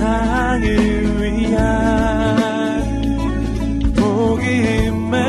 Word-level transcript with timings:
세상을 0.00 0.64
위한 1.20 1.60
복음의 3.94 5.20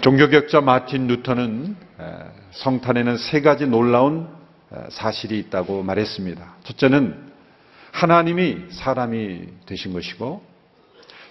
종교격자 0.00 0.60
마틴 0.62 1.06
루터는 1.06 1.76
성탄에는 2.50 3.16
세 3.18 3.40
가지 3.40 3.66
놀라운 3.66 4.26
사실이 4.90 5.38
있다고 5.38 5.84
말했습니다. 5.84 6.56
첫째는 6.64 7.35
하나님이 7.96 8.72
사람이 8.72 9.48
되신 9.64 9.94
것이고, 9.94 10.44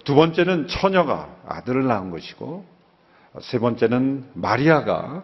두 0.03 0.15
번째는 0.15 0.67
처녀가 0.67 1.29
아들을 1.47 1.85
낳은 1.85 2.09
것이고, 2.09 2.65
세 3.41 3.59
번째는 3.59 4.31
마리아가 4.33 5.23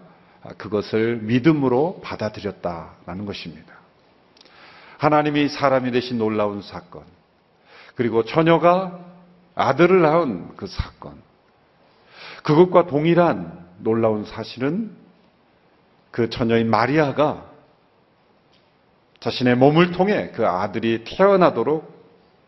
그것을 0.60 1.18
믿음으로 1.24 2.02
받아들였다라는 2.04 3.26
것입니다. 3.26 3.74
하나님이 5.00 5.50
사람이 5.50 5.92
되신 5.92 6.20
놀라운 6.20 6.62
사건, 6.62 7.06
그리고 7.96 8.24
처녀가 8.24 9.00
아들을 9.56 10.00
낳은 10.00 10.56
그 10.58 10.68
사건, 10.68 11.24
그것과 12.44 12.86
동일한 12.86 13.66
놀라운 13.80 14.26
사실은 14.26 14.96
그 16.12 16.30
처녀인 16.30 16.70
마리아가 16.70 17.51
자신의 19.22 19.56
몸을 19.56 19.92
통해 19.92 20.32
그 20.34 20.48
아들이 20.48 21.04
태어나도록 21.04 22.02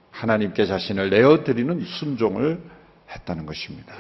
하나님께 0.10 0.66
자신을 0.66 1.12
내어드리는 1.12 1.82
순종을 1.82 2.62
했다는 3.10 3.46
것입니다. 3.46 3.94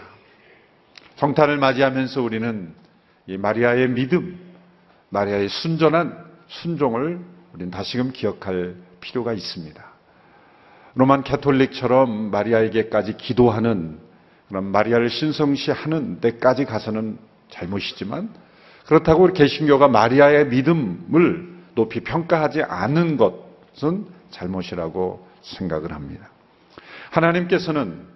성탄을 1.16 1.58
맞이하면서 1.58 2.22
우리는 2.22 2.74
이 3.28 3.38
마리아의 3.38 3.90
믿음, 3.90 4.40
마리아의 5.10 5.50
순전한 5.50 6.18
순종을 6.48 7.20
우리는 7.54 7.72
다시금 7.72 8.12
기억할 8.12 8.76
필요가 9.00 9.34
있습니다. 9.34 9.84
로만 10.96 11.24
캐톨릭처럼 11.24 12.32
마리아에게까지 12.32 13.18
기도하는 13.18 14.00
그럼 14.48 14.66
마리아를 14.66 15.10
신성시하는 15.12 16.22
데까지 16.22 16.66
가서는 16.66 17.20
잘못이지만 17.50 18.30
그렇다고 18.88 19.32
개신교가 19.32 19.88
마리아의 19.88 20.48
믿음을 20.48 21.53
높이 21.76 22.02
평가하지 22.02 22.64
않은 22.64 23.18
것은 23.18 24.08
잘못이라고 24.32 25.28
생각을 25.42 25.92
합니다. 25.94 26.30
하나님께서는 27.12 28.08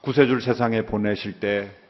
구세주를 0.00 0.40
세상에 0.40 0.82
보내실 0.82 1.40
때 1.40 1.84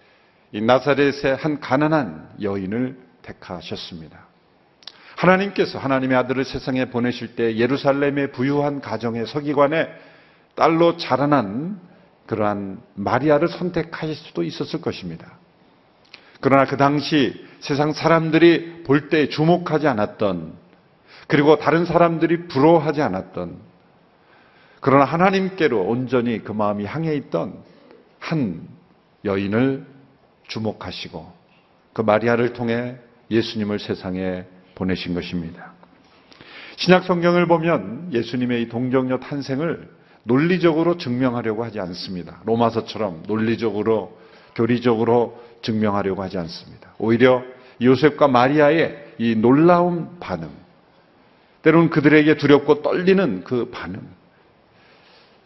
이 0.55 0.61
나사렛의 0.61 1.35
한 1.37 1.59
가난한 1.59 2.29
여인을 2.41 2.97
택하셨습니다. 3.23 4.27
하나님께서 5.17 5.81
하나님의 5.81 6.17
아들을 6.17 6.45
세상에 6.45 6.85
보내실 6.85 7.35
때 7.35 7.57
예루살렘의 7.57 8.31
부유한 8.31 8.81
가정의 8.81 9.27
서기관의 9.27 9.89
딸로 10.55 10.97
자라난 10.97 11.81
그러한 12.27 12.81
마리아를 12.95 13.49
선택하실 13.49 14.15
수도 14.15 14.45
있었을 14.45 14.81
것입니다. 14.81 15.39
그러나 16.41 16.67
그 16.67 16.77
당시 16.77 17.35
세상 17.59 17.93
사람들이 17.93 18.85
볼 18.85 19.09
때 19.09 19.29
주목하지 19.29 19.89
않았던 19.89 20.53
그리고 21.27 21.59
다른 21.59 21.85
사람들이 21.85 22.49
부러워하지 22.49 23.03
않았던 23.03 23.57
그러나 24.81 25.05
하나님께로 25.05 25.81
온전히 25.83 26.45
그 26.45 26.53
마음이 26.53 26.85
향해 26.85 27.15
있던 27.15 27.55
한 28.19 28.69
여인을 29.25 29.87
주목하시고 30.49 31.33
그 31.95 32.03
마리아를 32.03 32.53
통해 32.53 32.97
예수님을 33.31 33.79
세상에 33.79 34.45
보내신 34.75 35.15
것입니다. 35.15 35.73
신약 36.77 37.05
성경을 37.05 37.47
보면 37.47 38.11
예수님의 38.13 38.63
이 38.63 38.69
동정녀 38.69 39.19
탄생을 39.21 39.89
논리적으로 40.25 40.99
증명하려고 40.99 41.65
하지 41.65 41.81
않습니다. 41.81 42.41
로마서처럼 42.45 43.25
논리적으로, 43.27 44.19
교리적으로 44.55 45.41
증명하려고 45.63 46.23
하지 46.23 46.39
않습니다. 46.39 46.95
오히려 46.99 47.43
요셉과 47.81 48.29
마리아의 48.29 49.15
이 49.19 49.35
놀라운 49.37 50.19
반응, 50.21 50.51
때로는 51.65 51.89
그들에게 51.91 52.37
두렵고 52.37 52.83
떨리는 52.83 53.45
그 53.45 53.71
반응, 53.71 54.01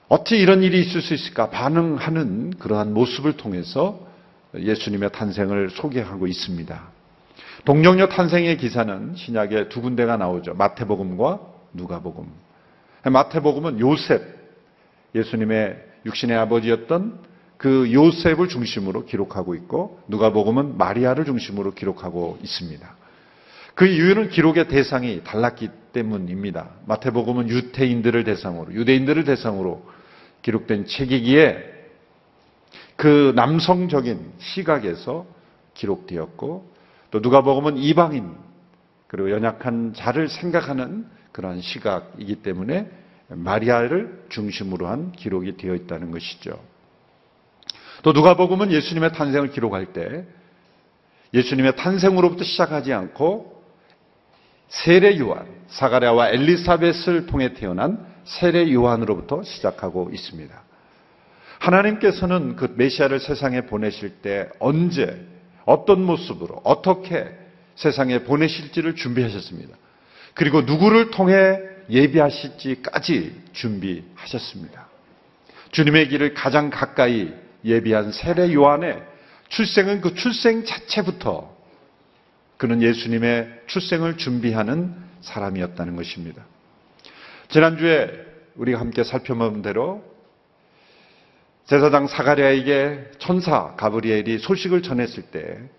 어떻게 0.08 0.36
이런 0.36 0.62
일이 0.62 0.80
있을 0.80 1.00
수 1.00 1.14
있을까 1.14 1.50
반응하는 1.50 2.54
그러한 2.58 2.92
모습을 2.92 3.36
통해서 3.36 4.00
예수님의 4.56 5.12
탄생을 5.12 5.70
소개하고 5.70 6.26
있습니다. 6.26 6.82
동정녀 7.64 8.08
탄생의 8.08 8.56
기사는 8.56 9.14
신약에 9.14 9.68
두 9.68 9.80
군데가 9.80 10.16
나오죠. 10.16 10.54
마태복음과 10.54 11.40
누가복음. 11.74 12.26
마태복음은 13.04 13.80
요셉, 13.80 14.22
예수님의 15.14 15.76
육신의 16.06 16.36
아버지였던 16.36 17.20
그 17.58 17.92
요셉을 17.92 18.48
중심으로 18.48 19.04
기록하고 19.04 19.54
있고 19.54 20.00
누가복음은 20.08 20.78
마리아를 20.78 21.26
중심으로 21.26 21.74
기록하고 21.74 22.38
있습니다. 22.42 22.97
그 23.78 23.86
이유는 23.86 24.30
기록의 24.30 24.66
대상이 24.66 25.22
달랐기 25.22 25.68
때문입니다. 25.92 26.68
마태복음은 26.86 27.48
유태인들을 27.48 28.24
대상으로 28.24 28.72
유대인들을 28.72 29.22
대상으로 29.22 29.88
기록된 30.42 30.86
책이기에 30.86 31.58
그 32.96 33.32
남성적인 33.36 34.32
시각에서 34.38 35.26
기록되었고 35.74 36.72
또 37.12 37.20
누가복음은 37.20 37.76
이방인 37.76 38.34
그리고 39.06 39.30
연약한 39.30 39.94
자를 39.94 40.28
생각하는 40.28 41.06
그러한 41.30 41.60
시각이기 41.60 42.42
때문에 42.42 42.90
마리아를 43.28 44.24
중심으로 44.28 44.88
한 44.88 45.12
기록이 45.12 45.56
되어 45.56 45.76
있다는 45.76 46.10
것이죠. 46.10 46.60
또 48.02 48.12
누가복음은 48.12 48.72
예수님의 48.72 49.12
탄생을 49.12 49.52
기록할 49.52 49.92
때 49.92 50.26
예수님의 51.32 51.76
탄생으로부터 51.76 52.42
시작하지 52.42 52.92
않고 52.92 53.57
세례 54.68 55.18
요한, 55.18 55.46
사가랴와 55.68 56.30
엘리사벳을 56.30 57.26
통해 57.26 57.54
태어난 57.54 58.06
세례 58.24 58.72
요한으로부터 58.72 59.42
시작하고 59.42 60.10
있습니다. 60.12 60.62
하나님께서는 61.58 62.56
그 62.56 62.74
메시아를 62.76 63.18
세상에 63.18 63.62
보내실 63.62 64.20
때 64.22 64.48
언제, 64.58 65.26
어떤 65.64 66.04
모습으로, 66.04 66.60
어떻게 66.64 67.26
세상에 67.74 68.20
보내실지를 68.20 68.94
준비하셨습니다. 68.94 69.76
그리고 70.34 70.62
누구를 70.62 71.10
통해 71.10 71.58
예비하실지까지 71.90 73.34
준비하셨습니다. 73.52 74.88
주님의 75.72 76.08
길을 76.08 76.34
가장 76.34 76.70
가까이 76.70 77.32
예비한 77.64 78.12
세례 78.12 78.52
요한의 78.52 79.02
출생은 79.48 80.00
그 80.00 80.14
출생 80.14 80.64
자체부터 80.64 81.57
그는 82.58 82.82
예수님의 82.82 83.62
출생을 83.66 84.18
준비하는 84.18 84.94
사람이었다는 85.22 85.96
것입니다. 85.96 86.44
지난주에 87.48 88.10
우리가 88.56 88.78
함께 88.78 89.04
살펴본 89.04 89.62
대로 89.62 90.04
제사장 91.66 92.06
사가랴에게 92.06 93.12
천사 93.18 93.74
가브리엘이 93.76 94.38
소식을 94.38 94.82
전했을 94.82 95.22
때 95.24 95.78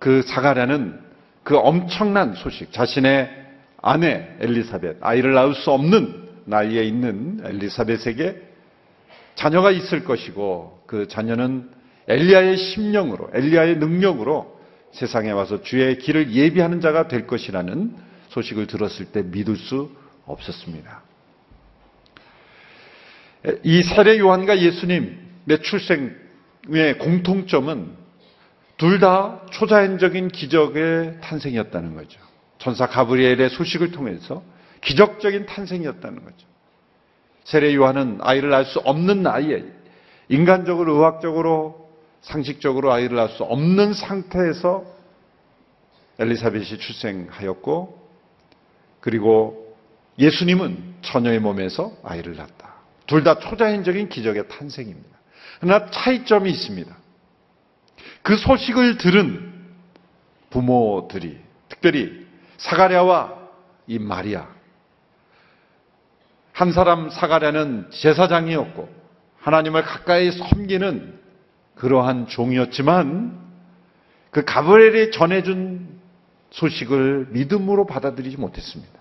그 0.00 0.22
사가랴는 0.22 0.98
그 1.44 1.56
엄청난 1.56 2.34
소식, 2.34 2.72
자신의 2.72 3.30
아내 3.82 4.28
엘리사벳, 4.40 4.96
아이를 5.00 5.34
낳을 5.34 5.54
수 5.54 5.70
없는 5.70 6.28
나이에 6.46 6.82
있는 6.82 7.40
엘리사벳에게 7.44 8.36
자녀가 9.36 9.70
있을 9.70 10.04
것이고 10.04 10.82
그 10.86 11.06
자녀는 11.06 11.70
엘리야의 12.08 12.56
심령으로, 12.56 13.30
엘리야의 13.34 13.76
능력으로 13.76 14.58
세상에 14.92 15.30
와서 15.30 15.62
주의 15.62 15.98
길을 15.98 16.32
예비하는 16.32 16.80
자가 16.80 17.08
될 17.08 17.26
것이라는 17.26 17.94
소식을 18.28 18.66
들었을 18.66 19.06
때 19.06 19.22
믿을 19.22 19.56
수 19.56 19.90
없었습니다. 20.26 21.02
이 23.64 23.82
세례 23.82 24.18
요한과 24.18 24.60
예수님의 24.60 25.62
출생의 25.62 26.98
공통점은 26.98 27.98
둘 28.76 28.98
다 28.98 29.42
초자연적인 29.50 30.28
기적의 30.28 31.18
탄생이었다는 31.20 31.94
거죠. 31.94 32.18
천사 32.58 32.86
가브리엘의 32.86 33.50
소식을 33.50 33.92
통해서 33.92 34.42
기적적인 34.82 35.46
탄생이었다는 35.46 36.24
거죠. 36.24 36.46
세례 37.44 37.74
요한은 37.74 38.18
아이를 38.20 38.50
낳을 38.50 38.64
수 38.64 38.78
없는 38.80 39.22
나이에 39.22 39.64
인간적으로 40.28 40.94
의학적으로 40.94 41.79
상식적으로 42.22 42.92
아이를 42.92 43.16
낳을 43.16 43.30
수 43.30 43.42
없는 43.44 43.92
상태에서 43.94 44.84
엘리사벳이 46.18 46.78
출생하였고 46.78 47.98
그리고 49.00 49.76
예수님은 50.18 50.96
처녀의 51.02 51.40
몸에서 51.40 51.96
아이를 52.02 52.36
낳았다. 52.36 52.74
둘 53.06 53.24
다 53.24 53.38
초자연적인 53.38 54.08
기적의 54.08 54.48
탄생입니다. 54.48 55.18
그러나 55.60 55.90
차이점이 55.90 56.50
있습니다. 56.50 56.96
그 58.22 58.36
소식을 58.36 58.98
들은 58.98 59.52
부모들이 60.50 61.38
특별히 61.68 62.26
사가랴와 62.58 63.38
이 63.86 63.98
마리아 63.98 64.48
한 66.52 66.72
사람 66.72 67.08
사가랴는 67.08 67.90
제사장이었고 67.90 68.88
하나님을 69.38 69.82
가까이 69.82 70.30
섬기는 70.30 71.19
그러한 71.80 72.26
종이었지만 72.26 73.40
그 74.30 74.44
가브리엘이 74.44 75.12
전해준 75.12 75.88
소식을 76.50 77.28
믿음으로 77.30 77.86
받아들이지 77.86 78.36
못했습니다. 78.36 79.00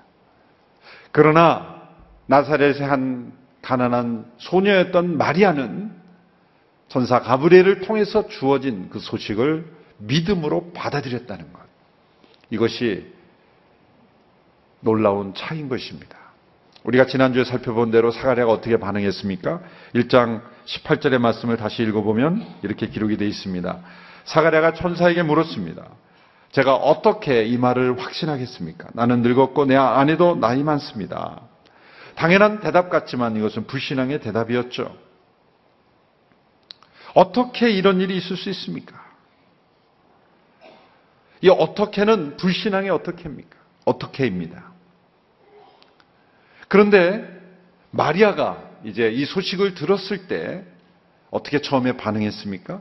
그러나 1.11 1.89
나사렛의 2.27 2.81
한 2.81 3.33
가난한 3.61 4.31
소녀였던 4.37 5.17
마리아는 5.17 5.91
전사 6.87 7.19
가브리엘을 7.19 7.81
통해서 7.81 8.29
주어진 8.29 8.89
그 8.89 8.99
소식을 8.99 9.69
믿음으로 9.97 10.71
받아들였다는 10.71 11.51
것. 11.51 11.59
이것이 12.49 13.13
놀라운 14.79 15.33
차이인 15.33 15.67
것입니다. 15.67 16.17
우리가 16.89 17.05
지난주에 17.05 17.43
살펴본 17.43 17.91
대로 17.91 18.09
사가랴가 18.09 18.51
어떻게 18.51 18.77
반응했습니까? 18.77 19.61
1장 19.93 20.41
18절의 20.65 21.19
말씀을 21.19 21.57
다시 21.57 21.83
읽어보면 21.83 22.61
이렇게 22.63 22.87
기록이 22.87 23.15
되어 23.15 23.27
있습니다. 23.27 23.79
사가랴가 24.25 24.73
천사에게 24.73 25.21
물었습니다. 25.21 25.87
제가 26.51 26.75
어떻게 26.75 27.45
이 27.45 27.57
말을 27.57 28.01
확신하겠습니까? 28.01 28.89
나는 28.93 29.21
늙었고 29.21 29.65
내 29.65 29.75
아내도 29.75 30.35
나이 30.35 30.63
많습니다. 30.63 31.41
당연한 32.15 32.59
대답 32.59 32.89
같지만 32.89 33.35
이것은 33.35 33.67
불신앙의 33.67 34.21
대답이었죠. 34.21 34.97
어떻게 37.13 37.69
이런 37.69 38.01
일이 38.01 38.17
있을 38.17 38.35
수 38.35 38.49
있습니까? 38.49 38.99
이 41.41 41.49
어떻게는 41.49 42.37
불신앙의 42.37 42.89
어떻게입니까? 42.89 43.57
어떻게입니다. 43.85 44.68
그런데 46.69 47.27
마리아가 47.91 48.63
이제 48.85 49.09
이 49.09 49.25
소식을 49.25 49.73
들었을 49.73 50.27
때 50.27 50.63
어떻게 51.31 51.59
처음에 51.61 51.97
반응했습니까? 51.97 52.79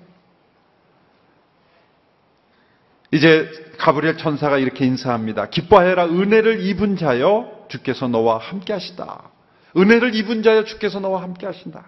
이제 3.11 3.50
가브리엘 3.79 4.19
천사가 4.19 4.58
이렇게 4.58 4.85
인사합니다. 4.85 5.46
기뻐해라 5.49 6.06
은혜를 6.06 6.61
입은 6.67 6.96
자여 6.96 7.67
주께서 7.69 8.06
너와 8.06 8.38
함께 8.38 8.73
하시다. 8.73 9.31
은혜를 9.76 10.14
입은 10.14 10.43
자여 10.43 10.64
주께서 10.64 11.00
너와 11.00 11.23
함께 11.23 11.46
하신다. 11.46 11.85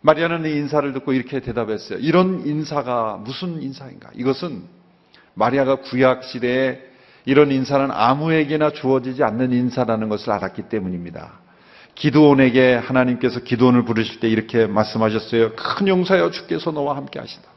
마리아는 0.00 0.46
이 0.46 0.52
인사를 0.52 0.92
듣고 0.94 1.12
이렇게 1.12 1.40
대답했어요. 1.40 1.98
이런 1.98 2.46
인사가 2.46 3.16
무슨 3.16 3.60
인사인가? 3.60 4.10
이것은 4.14 4.64
마리아가 5.34 5.76
구약 5.76 6.24
시대에 6.24 6.80
이런 7.26 7.50
인사는 7.50 7.90
아무에게나 7.90 8.70
주어지지 8.70 9.22
않는 9.24 9.52
인사라는 9.52 10.08
것을 10.08 10.30
알았기 10.30 10.62
때문입니다. 10.68 11.40
기도원에게 11.96 12.74
하나님께서 12.76 13.40
기도원을 13.40 13.84
부르실 13.84 14.20
때 14.20 14.28
이렇게 14.28 14.66
말씀하셨어요. 14.66 15.56
큰 15.56 15.88
용사여 15.88 16.30
주께서 16.30 16.70
너와 16.70 16.96
함께 16.96 17.18
하신다. 17.18 17.48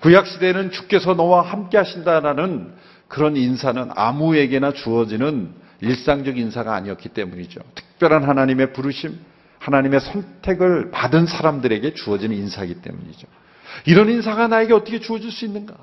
구약 0.00 0.26
시대에는 0.26 0.72
주께서 0.72 1.14
너와 1.14 1.42
함께 1.42 1.78
하신다라는 1.78 2.74
그런 3.08 3.36
인사는 3.36 3.90
아무에게나 3.94 4.72
주어지는 4.72 5.54
일상적 5.80 6.38
인사가 6.38 6.74
아니었기 6.74 7.10
때문이죠. 7.10 7.60
특별한 7.74 8.24
하나님의 8.24 8.72
부르심, 8.72 9.18
하나님의 9.58 10.00
선택을 10.00 10.90
받은 10.90 11.26
사람들에게 11.26 11.94
주어지는 11.94 12.36
인사이기 12.36 12.82
때문이죠. 12.82 13.26
이런 13.86 14.10
인사가 14.10 14.48
나에게 14.48 14.74
어떻게 14.74 14.98
주어질 15.00 15.30
수 15.30 15.44
있는가? 15.44 15.74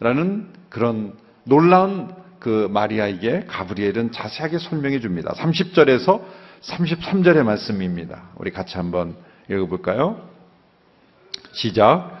라는 0.00 0.48
그런 0.68 1.14
놀라운 1.44 2.12
그 2.38 2.68
마리아에게 2.70 3.44
가브리엘은 3.46 4.12
자세하게 4.12 4.58
설명해 4.58 5.00
줍니다. 5.00 5.32
30절에서 5.36 6.22
33절의 6.62 7.42
말씀입니다. 7.42 8.30
우리 8.36 8.50
같이 8.50 8.76
한번 8.76 9.16
읽어볼까요? 9.50 10.20
시작. 11.52 12.18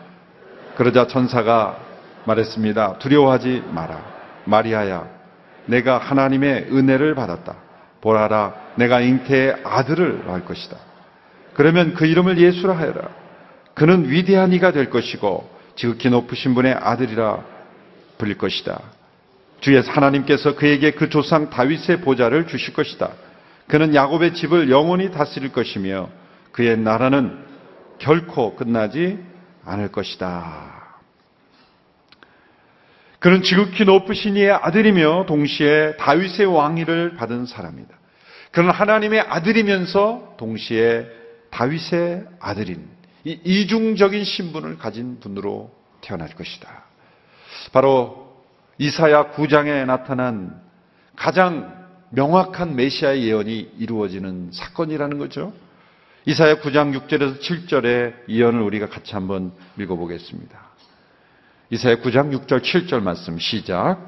그러자 0.76 1.06
천사가 1.06 1.78
말했습니다. 2.24 2.98
두려워하지 2.98 3.64
마라. 3.72 4.18
마리아야, 4.44 5.08
내가 5.66 5.98
하나님의 5.98 6.68
은혜를 6.72 7.14
받았다. 7.14 7.56
보라라, 8.00 8.54
내가 8.76 9.00
잉태의 9.00 9.56
아들을 9.64 10.24
낳을 10.26 10.44
것이다. 10.44 10.76
그러면 11.54 11.94
그 11.94 12.06
이름을 12.06 12.38
예수라 12.38 12.76
하여라. 12.76 13.08
그는 13.74 14.08
위대한 14.08 14.52
이가 14.52 14.72
될 14.72 14.90
것이고 14.90 15.48
지극히 15.76 16.08
높으신 16.08 16.54
분의 16.54 16.74
아들이라 16.74 17.44
불릴 18.18 18.38
것이다. 18.38 18.80
주의 19.60 19.80
하나님께서 19.80 20.54
그에게 20.54 20.92
그 20.92 21.08
조상 21.08 21.50
다윗의 21.50 22.00
보좌를 22.00 22.46
주실 22.46 22.74
것이다. 22.74 23.10
그는 23.66 23.94
야곱의 23.94 24.34
집을 24.34 24.70
영원히 24.70 25.10
다스릴 25.10 25.52
것이며 25.52 26.08
그의 26.52 26.78
나라는 26.78 27.44
결코 27.98 28.54
끝나지 28.56 29.18
않을 29.64 29.92
것이다. 29.92 30.78
그는 33.18 33.42
지극히 33.42 33.84
높으신 33.84 34.36
이의 34.36 34.52
아들이며 34.52 35.26
동시에 35.26 35.96
다윗의 35.96 36.46
왕위를 36.46 37.16
받은 37.16 37.46
사람이다. 37.46 37.88
그는 38.52 38.70
하나님의 38.70 39.20
아들이면서 39.20 40.36
동시에 40.38 41.06
다윗의 41.50 42.26
아들인 42.38 42.88
이 43.24 43.38
이중적인 43.44 44.24
신분을 44.24 44.78
가진 44.78 45.18
분으로 45.20 45.72
태어날 46.00 46.28
것이다. 46.28 46.84
바로 47.72 48.27
이사야 48.78 49.32
9장에 49.32 49.84
나타난 49.86 50.60
가장 51.16 51.76
명확한 52.10 52.76
메시아의 52.76 53.24
예언이 53.24 53.72
이루어지는 53.78 54.50
사건이라는 54.52 55.18
거죠. 55.18 55.52
이사야 56.24 56.56
9장 56.60 56.96
6절에서 56.96 57.40
7절의 57.40 58.28
예언을 58.28 58.60
우리가 58.62 58.88
같이 58.88 59.14
한번 59.14 59.52
읽어보겠습니다. 59.78 60.58
이사야 61.70 61.96
9장 61.96 62.46
6절 62.46 62.62
7절 62.62 63.02
말씀 63.02 63.38
시작. 63.38 63.98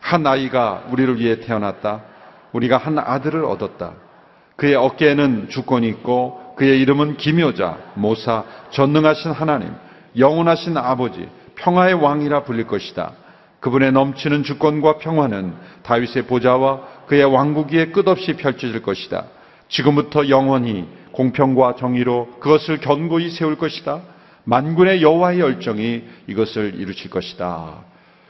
한 0.00 0.26
아이가 0.26 0.84
우리를 0.90 1.18
위해 1.18 1.40
태어났다. 1.40 2.02
우리가 2.52 2.76
한 2.76 2.98
아들을 2.98 3.44
얻었다. 3.44 3.94
그의 4.56 4.76
어깨에는 4.76 5.48
주권이 5.48 5.88
있고 5.88 6.54
그의 6.56 6.80
이름은 6.80 7.16
기묘자, 7.16 7.78
모사, 7.94 8.44
전능하신 8.70 9.32
하나님, 9.32 9.74
영원하신 10.16 10.76
아버지, 10.76 11.28
평화의 11.56 11.94
왕이라 11.94 12.44
불릴 12.44 12.66
것이다. 12.66 13.12
그분의 13.62 13.92
넘치는 13.92 14.42
주권과 14.42 14.98
평화는 14.98 15.54
다윗의 15.84 16.26
보좌와 16.26 16.80
그의 17.06 17.24
왕국 17.24 17.72
위에 17.72 17.86
끝없이 17.86 18.32
펼쳐질 18.34 18.82
것이다. 18.82 19.26
지금부터 19.68 20.28
영원히 20.28 20.88
공평과 21.12 21.76
정의로 21.76 22.28
그것을 22.40 22.78
견고히 22.78 23.30
세울 23.30 23.56
것이다. 23.56 24.00
만군의 24.44 25.00
여호와의 25.02 25.38
열정이 25.38 26.02
이것을 26.26 26.74
이루칠 26.74 27.08
것이다. 27.08 27.84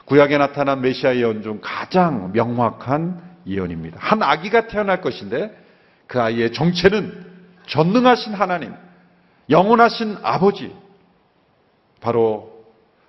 구약에 0.04 0.36
나타난 0.36 0.82
메시아 0.82 1.16
예언 1.16 1.42
중 1.42 1.60
가장 1.62 2.32
명확한 2.34 3.22
예언입니다. 3.46 3.96
한 3.98 4.22
아기가 4.22 4.66
태어날 4.66 5.00
것인데 5.00 5.50
그 6.08 6.20
아이의 6.20 6.52
정체는 6.52 7.24
전능하신 7.68 8.34
하나님, 8.34 8.74
영원하신 9.48 10.18
아버지, 10.22 10.70
바로 12.02 12.52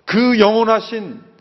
그 0.05 0.39
영원하신 0.39 1.32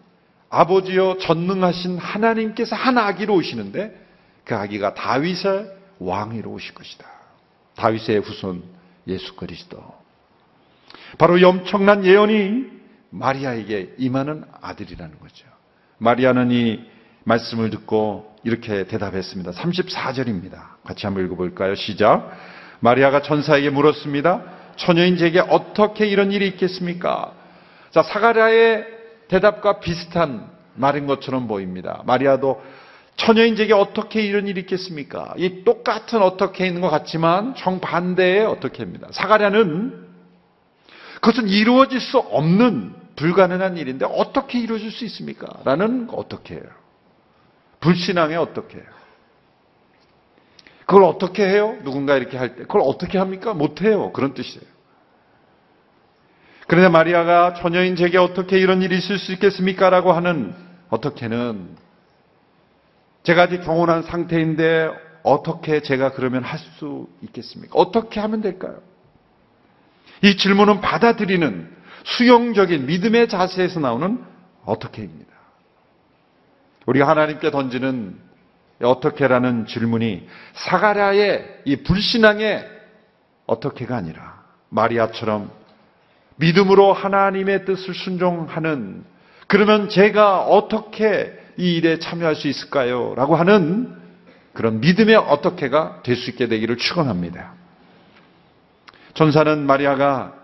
아버지여 0.53 1.17
전능하신 1.19 1.97
하나님께서 1.97 2.77
한 2.77 2.99
아기로 2.99 3.35
오시는데 3.35 3.99
그 4.45 4.55
아기가 4.55 4.93
다윗의 4.93 5.73
왕위로 5.99 6.51
오실 6.51 6.75
것이다. 6.75 7.07
다윗의 7.75 8.19
후손 8.21 8.63
예수 9.09 9.35
그리스도. 9.35 9.83
바로 11.17 11.39
이 11.39 11.45
엄청난 11.45 12.05
예언이 12.05 12.67
마리아에게 13.11 13.95
임하는 13.97 14.45
아들이라는 14.61 15.19
거죠. 15.21 15.47
마리아는 15.97 16.51
이 16.51 16.81
말씀을 17.25 17.71
듣고 17.71 18.37
이렇게 18.45 18.85
대답했습니다. 18.85 19.53
34절입니다. 19.53 20.85
같이 20.85 21.07
한번 21.07 21.25
읽어볼까요? 21.25 21.75
시작. 21.77 22.31
마리아가 22.81 23.23
천사에게 23.23 23.71
물었습니다. 23.71 24.43
처녀인 24.77 25.17
제게 25.17 25.41
어떻게 25.41 26.07
이런 26.07 26.31
일이 26.31 26.47
있겠습니까? 26.49 27.33
자, 27.91 28.03
사가랴의 28.03 29.02
대답과 29.33 29.81
비슷한 29.81 30.51
말인 30.75 31.07
것처럼 31.07 31.49
보입니다. 31.49 32.03
마리아도 32.05 32.63
처녀인 33.17 33.57
제게 33.57 33.73
어떻게 33.73 34.21
이런 34.23 34.47
일이 34.47 34.61
있겠습니까? 34.61 35.33
이 35.39 35.65
똑같은 35.65 36.21
어떻게 36.21 36.67
있는 36.67 36.83
것 36.83 36.91
같지만 36.91 37.55
정반대의 37.55 38.45
어떻게입니다. 38.45 39.09
사가랴는 39.13 40.13
그것은 41.15 41.49
이루어질 41.49 42.01
수 42.01 42.19
없는 42.19 42.95
불가능한 43.17 43.79
일인데 43.79 44.05
어떻게 44.07 44.59
이루어질 44.59 44.91
수 44.91 45.05
있습니까? 45.07 45.47
라는 45.65 46.09
어떻게 46.13 46.55
해요. 46.57 46.65
불신앙에 47.81 48.37
어떻게 48.37 48.77
해요. 48.77 48.87
그걸 50.85 51.05
어떻게 51.05 51.47
해요? 51.47 51.79
누군가 51.85 52.17
이렇게 52.17 52.37
할 52.37 52.55
때. 52.55 52.63
그걸 52.63 52.83
어떻게 52.85 53.17
합니까? 53.17 53.55
못 53.55 53.81
해요. 53.81 54.13
그런 54.13 54.35
뜻이에요. 54.35 54.72
그런데 56.73 56.89
마리아가 56.89 57.53
처녀인 57.53 57.97
제게 57.97 58.17
어떻게 58.17 58.59
이런 58.59 58.81
일이 58.81 58.97
있을 58.97 59.19
수 59.19 59.31
있겠습니까? 59.33 59.91
라고 59.91 60.13
하는 60.13 60.55
어떻게는 60.89 61.77
제가 63.25 63.43
아직 63.43 63.61
경혼한 63.61 64.05
상태인데 64.05 64.89
어떻게 65.23 65.83
제가 65.83 66.13
그러면 66.13 66.45
할 66.45 66.59
수 66.79 67.11
있겠습니까? 67.21 67.79
어떻게 67.79 68.21
하면 68.21 68.41
될까요? 68.41 68.81
이 70.23 70.39
질문은 70.39 70.81
받아들이는 70.81 71.71
수용적인 72.05 72.87
믿음의 72.87 73.29
자세에서 73.29 73.79
나오는 73.79 74.25
어떻게입니다. 74.65 75.31
우리가 76.87 77.07
하나님께 77.07 77.51
던지는 77.51 78.19
어떻게라는 78.81 79.67
질문이 79.67 80.27
사가랴의 80.55 81.65
이 81.67 81.83
불신앙의 81.83 82.67
어떻게가 83.45 83.95
아니라 83.95 84.43
마리아처럼 84.71 85.62
믿음으로 86.37 86.93
하나님의 86.93 87.65
뜻을 87.65 87.95
순종하는 87.95 89.05
그러면 89.47 89.89
제가 89.89 90.43
어떻게 90.43 91.39
이 91.59 91.75
일에 91.77 91.99
참여할 91.99 92.35
수 92.35 92.49
있을까요? 92.49 93.15
라고 93.17 93.37
하는 93.37 93.95
그런 94.55 94.81
믿음의 94.81 95.17
어떻게가 95.17 96.01
될 96.03 96.17
수 96.17 96.31
있게 96.31 96.49
되기를 96.49 96.77
축원합니다. 96.77 97.53
전사는 99.15 99.67
마리아가 99.67 100.35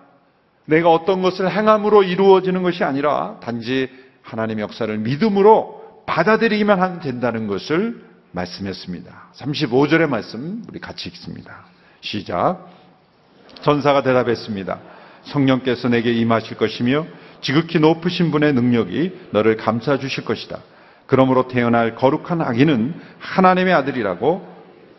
내가 0.67 0.91
어떤 0.91 1.23
것을 1.23 1.51
행함으로 1.51 2.03
이루어지는 2.03 2.63
것이 2.63 2.85
아니라 2.85 3.39
단지 3.41 3.89
하나님의 4.23 4.63
역사를 4.63 4.97
믿음으로 4.99 6.03
받아들이기만 6.07 6.81
하면 6.81 7.01
된다는 7.01 7.47
것을 7.47 8.03
말씀했습니다. 8.33 9.31
35절의 9.35 10.07
말씀 10.09 10.63
우리 10.69 10.79
같이 10.79 11.09
읽습니다. 11.09 11.65
시작. 12.03 12.69
전사가 13.63 14.03
대답했습니다. 14.03 14.79
성령께서 15.29 15.89
내게 15.89 16.13
임하실 16.13 16.57
것이며 16.57 17.07
지극히 17.41 17.79
높으신 17.79 18.31
분의 18.31 18.53
능력이 18.55 19.29
너를 19.31 19.57
감싸 19.57 19.99
주실 19.99 20.25
것이다. 20.25 20.59
그러므로 21.07 21.49
태어날 21.49 21.95
거룩한 21.95 22.43
아기는 22.43 22.95
하나님의 23.19 23.73
아들이라고 23.73 24.47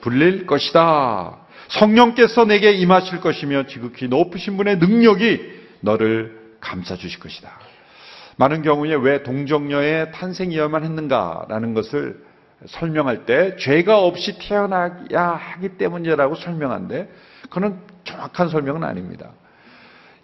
불릴 0.02 0.46
것이다. 0.46 1.38
성령께서 1.68 2.46
내게 2.46 2.72
임하실 2.72 3.20
것이며 3.20 3.68
지극히 3.68 4.08
높으신 4.08 4.58
분의 4.58 4.78
능력이 4.78 5.60
너를 5.82 6.40
감싸 6.60 6.96
주실 6.96 7.20
것이다. 7.20 7.52
많은 8.38 8.64
경우에 8.64 8.96
왜 8.96 9.22
동정녀의 9.22 10.12
탄생이어야만 10.14 10.84
했는가라는 10.84 11.74
것을 11.74 12.24
설명할 12.66 13.26
때 13.26 13.56
죄가 13.58 14.00
없이 14.00 14.38
태어나야 14.40 15.22
하기 15.22 15.78
때문이라고 15.78 16.36
설명한데 16.36 17.10
그는 17.50 17.80
정확한 18.04 18.50
설명은 18.50 18.84
아닙니다. 18.84 19.32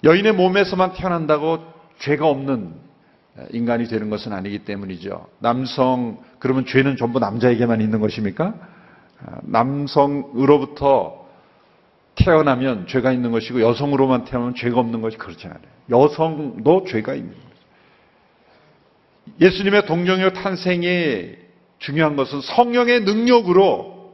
여인의 0.03 0.33
몸에서만 0.33 0.93
태어난다고 0.93 1.59
죄가 1.99 2.27
없는 2.27 2.73
인간이 3.51 3.87
되는 3.87 4.09
것은 4.09 4.33
아니기 4.33 4.59
때문이죠. 4.59 5.27
남성 5.39 6.19
그러면 6.39 6.65
죄는 6.65 6.97
전부 6.97 7.19
남자에게만 7.19 7.81
있는 7.81 7.99
것입니까? 7.99 8.53
남성으로부터 9.43 11.25
태어나면 12.15 12.87
죄가 12.87 13.11
있는 13.11 13.31
것이고 13.31 13.61
여성으로만 13.61 14.25
태어나면 14.25 14.55
죄가 14.55 14.79
없는 14.79 15.01
것이 15.01 15.17
그렇지 15.17 15.47
않아요. 15.47 15.59
여성도 15.89 16.85
죄가 16.85 17.13
있는 17.13 17.33
거죠. 17.33 17.45
예수님의 19.41 19.85
동정녀 19.85 20.31
탄생이 20.31 21.35
중요한 21.79 22.15
것은 22.15 22.41
성령의 22.41 23.01
능력으로 23.01 24.13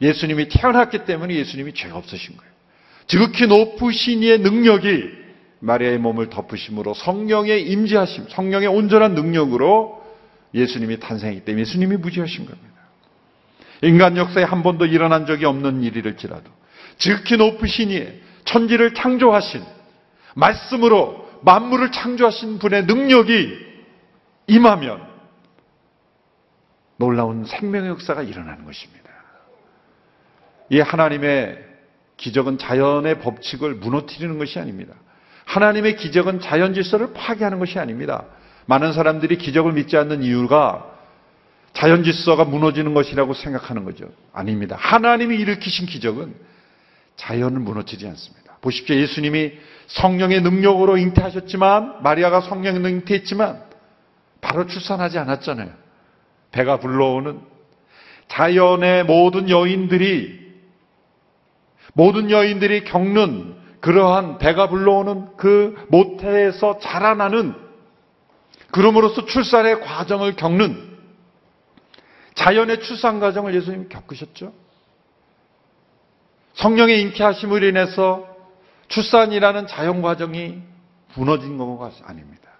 예수님이 0.00 0.48
태어났기 0.48 1.04
때문에 1.04 1.34
예수님이 1.34 1.72
죄가 1.72 1.96
없으신 1.96 2.36
거예요. 2.36 2.51
지극히 3.06 3.46
높으신 3.46 4.22
이의 4.22 4.38
능력이 4.38 5.22
마리아의 5.60 5.98
몸을 5.98 6.28
덮으심으로 6.28 6.94
성령의 6.94 7.68
임재하심, 7.68 8.26
성령의 8.28 8.68
온전한 8.68 9.14
능력으로 9.14 10.02
예수님이 10.54 10.98
탄생했기 10.98 11.44
때문에 11.44 11.62
예수님이 11.62 11.96
무지하신 11.96 12.46
겁니다. 12.46 12.72
인간 13.82 14.16
역사에 14.16 14.44
한 14.44 14.62
번도 14.62 14.86
일어난 14.86 15.26
적이 15.26 15.46
없는 15.46 15.82
일이랄지라도 15.82 16.50
지극히 16.98 17.36
높으신 17.36 17.90
이의 17.90 18.20
천지를 18.44 18.94
창조하신 18.94 19.62
말씀으로 20.34 21.28
만물을 21.42 21.90
창조하신 21.90 22.58
분의 22.58 22.86
능력이 22.86 23.72
임하면 24.48 25.12
놀라운 26.96 27.44
생명의 27.44 27.90
역사가 27.90 28.22
일어나는 28.22 28.64
것입니다. 28.64 29.10
이 30.70 30.80
하나님의 30.80 31.71
기적은 32.22 32.56
자연의 32.56 33.18
법칙을 33.18 33.74
무너뜨리는 33.74 34.38
것이 34.38 34.60
아닙니다. 34.60 34.94
하나님의 35.44 35.96
기적은 35.96 36.38
자연 36.40 36.72
질서를 36.72 37.12
파괴하는 37.12 37.58
것이 37.58 37.80
아닙니다. 37.80 38.24
많은 38.66 38.92
사람들이 38.92 39.38
기적을 39.38 39.72
믿지 39.72 39.96
않는 39.96 40.22
이유가 40.22 40.86
자연 41.72 42.04
질서가 42.04 42.44
무너지는 42.44 42.94
것이라고 42.94 43.34
생각하는 43.34 43.84
거죠. 43.84 44.06
아닙니다. 44.32 44.76
하나님이 44.78 45.36
일으키신 45.36 45.86
기적은 45.86 46.34
자연을 47.16 47.58
무너지지 47.58 48.06
않습니다. 48.06 48.56
보십시오. 48.60 48.94
예수님이 48.94 49.54
성령의 49.88 50.42
능력으로 50.42 50.98
잉태하셨지만 50.98 52.04
마리아가 52.04 52.40
성령의 52.40 52.88
잉태했지만 52.92 53.64
바로 54.40 54.68
출산하지 54.68 55.18
않았잖아요. 55.18 55.70
배가 56.52 56.78
불러오는 56.78 57.40
자연의 58.28 59.04
모든 59.06 59.50
여인들이 59.50 60.41
모든 61.92 62.30
여인들이 62.30 62.84
겪는 62.84 63.56
그러한 63.80 64.38
배가 64.38 64.68
불러오는 64.68 65.36
그 65.36 65.74
모태에서 65.88 66.78
자라나는 66.78 67.54
그럼으로써 68.70 69.26
출산의 69.26 69.80
과정을 69.80 70.36
겪는 70.36 70.92
자연의 72.34 72.80
출산 72.80 73.20
과정을 73.20 73.54
예수님이 73.54 73.88
겪으셨죠. 73.88 74.54
성령의 76.54 77.02
잉태하심을 77.02 77.62
인해서 77.64 78.26
출산이라는 78.88 79.66
자연 79.66 80.00
과정이 80.00 80.62
무너진 81.14 81.58
것가 81.58 81.90
아닙니다. 82.04 82.50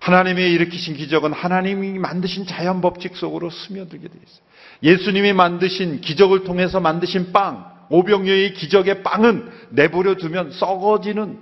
하나님이 0.00 0.42
일으키신 0.52 0.96
기적은 0.96 1.32
하나님이 1.32 1.98
만드신 1.98 2.46
자연 2.46 2.80
법칙 2.80 3.16
속으로 3.16 3.50
스며들게 3.50 4.08
되어 4.08 4.20
있어요. 4.24 4.42
예수님이 4.82 5.32
만드신 5.32 6.00
기적을 6.00 6.44
통해서 6.44 6.80
만드신 6.80 7.32
빵, 7.32 7.75
오병이의 7.90 8.54
기적의 8.54 9.02
빵은 9.02 9.50
내버려 9.70 10.16
두면 10.16 10.52
썩어지는 10.52 11.40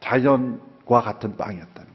자연과 0.00 1.00
같은 1.02 1.36
빵이었다는 1.36 1.74
거예요. 1.74 1.92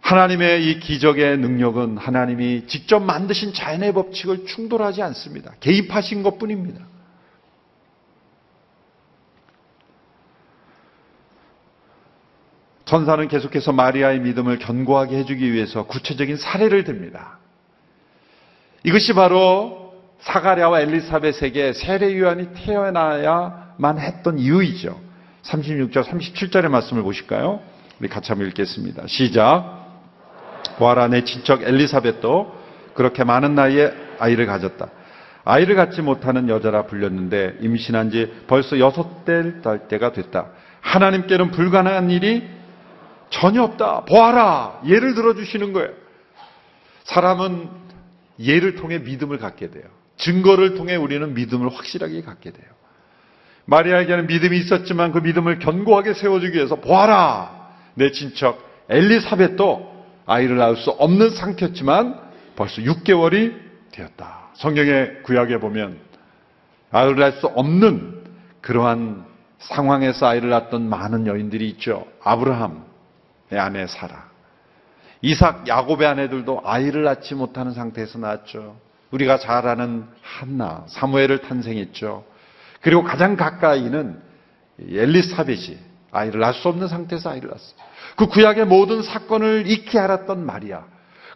하나님의 0.00 0.66
이 0.66 0.80
기적의 0.80 1.38
능력은 1.38 1.98
하나님이 1.98 2.66
직접 2.66 3.00
만드신 3.00 3.52
자연의 3.52 3.92
법칙을 3.92 4.46
충돌하지 4.46 5.02
않습니다. 5.02 5.54
개입하신 5.60 6.22
것 6.22 6.38
뿐입니다. 6.38 6.84
천사는 12.84 13.28
계속해서 13.28 13.70
마리아의 13.70 14.18
믿음을 14.18 14.58
견고하게 14.58 15.18
해주기 15.18 15.52
위해서 15.52 15.86
구체적인 15.86 16.36
사례를 16.36 16.82
듭니다. 16.82 17.39
이것이 18.84 19.12
바로 19.12 19.94
사가랴와 20.20 20.80
엘리사벳에게 20.80 21.72
세례 21.72 22.18
요한이 22.18 22.48
태어나야만 22.54 23.98
했던 23.98 24.38
이유이죠. 24.38 24.98
36절, 25.42 26.04
37절의 26.04 26.68
말씀을 26.68 27.02
보실까요? 27.02 27.60
우리 27.98 28.08
같이 28.08 28.30
한번 28.30 28.48
읽겠습니다. 28.48 29.06
시작. 29.06 29.80
내 31.10 31.24
친척 31.24 31.62
엘리사벳도 31.62 32.54
그렇게 32.94 33.24
많은 33.24 33.54
나이에 33.54 33.92
아이를 34.18 34.46
가졌다. 34.46 34.88
아이를 35.44 35.74
갖지 35.74 36.00
못하는 36.02 36.48
여자라 36.48 36.84
불렸는데 36.84 37.56
임신한 37.60 38.10
지 38.10 38.32
벌써 38.46 38.78
여섯 38.78 39.24
달 39.24 39.88
때가 39.88 40.12
됐다. 40.12 40.48
하나님께는 40.80 41.50
불가능한 41.50 42.10
일이 42.10 42.48
전혀 43.30 43.62
없다. 43.62 44.04
보아라. 44.06 44.80
예를 44.86 45.14
들어 45.14 45.34
주시는 45.34 45.72
거예요. 45.72 45.90
사람은 47.04 47.79
예를 48.40 48.74
통해 48.74 48.98
믿음을 48.98 49.38
갖게 49.38 49.70
돼요. 49.70 49.84
증거를 50.16 50.74
통해 50.74 50.96
우리는 50.96 51.34
믿음을 51.34 51.68
확실하게 51.68 52.22
갖게 52.22 52.50
돼요. 52.50 52.66
마리아에게는 53.66 54.26
믿음이 54.26 54.56
있었지만 54.58 55.12
그 55.12 55.18
믿음을 55.18 55.58
견고하게 55.58 56.14
세워주기 56.14 56.56
위해서 56.56 56.76
보아라 56.76 57.70
내 57.94 58.10
친척 58.10 58.68
엘리사벳도 58.88 59.90
아이를 60.26 60.56
낳을 60.56 60.76
수 60.76 60.90
없는 60.90 61.30
상태였지만 61.30 62.18
벌써 62.56 62.82
6개월이 62.82 63.54
되었다. 63.92 64.50
성경의 64.54 65.22
구약에 65.22 65.58
보면 65.58 65.98
아이를 66.90 67.16
낳을 67.16 67.32
수 67.32 67.46
없는 67.46 68.24
그러한 68.60 69.24
상황에서 69.58 70.26
아이를 70.26 70.50
낳았던 70.50 70.88
많은 70.88 71.26
여인들이 71.26 71.68
있죠. 71.70 72.06
아브라함의 72.22 72.80
아내 73.52 73.86
사라. 73.86 74.29
이삭, 75.22 75.68
야곱의 75.68 76.06
아내들도 76.06 76.62
아이를 76.64 77.02
낳지 77.04 77.34
못하는 77.34 77.72
상태에서 77.72 78.18
낳았죠. 78.18 78.76
우리가 79.10 79.38
잘 79.38 79.66
아는 79.66 80.06
한나, 80.22 80.84
사무엘을 80.88 81.42
탄생했죠. 81.42 82.24
그리고 82.80 83.02
가장 83.02 83.36
가까이는 83.36 84.20
엘리사벳이 84.80 85.78
아이를 86.10 86.40
낳을 86.40 86.54
수 86.54 86.68
없는 86.68 86.88
상태에서 86.88 87.30
아이를 87.30 87.50
낳았어요. 87.50 87.74
그 88.16 88.26
구약의 88.26 88.66
모든 88.66 89.02
사건을 89.02 89.64
익히 89.66 89.98
알았던 89.98 90.44
마리아. 90.44 90.84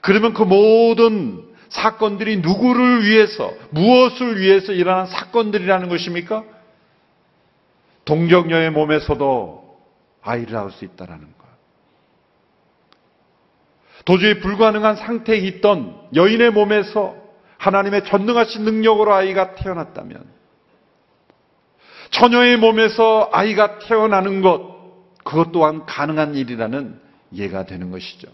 그러면 0.00 0.32
그 0.34 0.42
모든 0.42 1.44
사건들이 1.68 2.38
누구를 2.38 3.04
위해서, 3.04 3.52
무엇을 3.70 4.40
위해서 4.40 4.72
일어난 4.72 5.06
사건들이라는 5.06 5.88
것입니까? 5.88 6.44
동정녀의 8.04 8.70
몸에서도 8.70 9.78
아이를 10.22 10.52
낳을 10.54 10.70
수 10.70 10.84
있다는 10.84 11.20
것. 11.38 11.43
도저히 14.04 14.40
불가능한 14.40 14.96
상태에 14.96 15.36
있던 15.36 15.96
여인의 16.14 16.50
몸에서 16.50 17.16
하나님의 17.58 18.04
전능하신 18.04 18.64
능력으로 18.64 19.14
아이가 19.14 19.54
태어났다면 19.54 20.24
처녀의 22.10 22.58
몸에서 22.58 23.30
아이가 23.32 23.78
태어나는 23.78 24.42
것 24.42 24.74
그것 25.24 25.52
또한 25.52 25.86
가능한 25.86 26.34
일이라는 26.34 27.00
예가 27.34 27.64
되는 27.64 27.90
것이죠. 27.90 28.28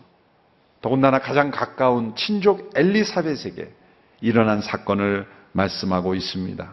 더군다나 0.82 1.20
가장 1.20 1.50
가까운 1.50 2.16
친족 2.16 2.72
엘리사벳에게 2.74 3.72
일어난 4.20 4.60
사건을 4.60 5.26
말씀하고 5.52 6.14
있습니다. 6.14 6.72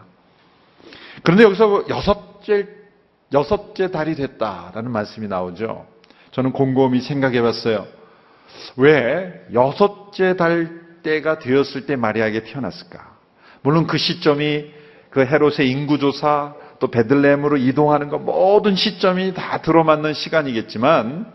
그런데 1.22 1.44
여기서 1.44 1.88
여섯째, 1.88 2.68
여섯째 3.32 3.90
달이 3.90 4.16
됐다라는 4.16 4.90
말씀이 4.90 5.28
나오죠. 5.28 5.86
저는 6.32 6.52
곰곰이 6.52 7.00
생각해 7.00 7.40
봤어요. 7.42 7.86
왜 8.76 9.46
여섯째 9.52 10.36
달 10.36 10.70
때가 11.02 11.38
되었을 11.38 11.86
때 11.86 11.96
마리아에게 11.96 12.44
태어났을까? 12.44 13.16
물론 13.62 13.86
그 13.86 13.98
시점이 13.98 14.72
그 15.10 15.24
헤롯의 15.24 15.70
인구조사 15.70 16.54
또 16.78 16.88
베들레헴으로 16.88 17.56
이동하는 17.56 18.08
것 18.08 18.18
모든 18.18 18.76
시점이 18.76 19.34
다 19.34 19.62
들어맞는 19.62 20.14
시간이겠지만 20.14 21.32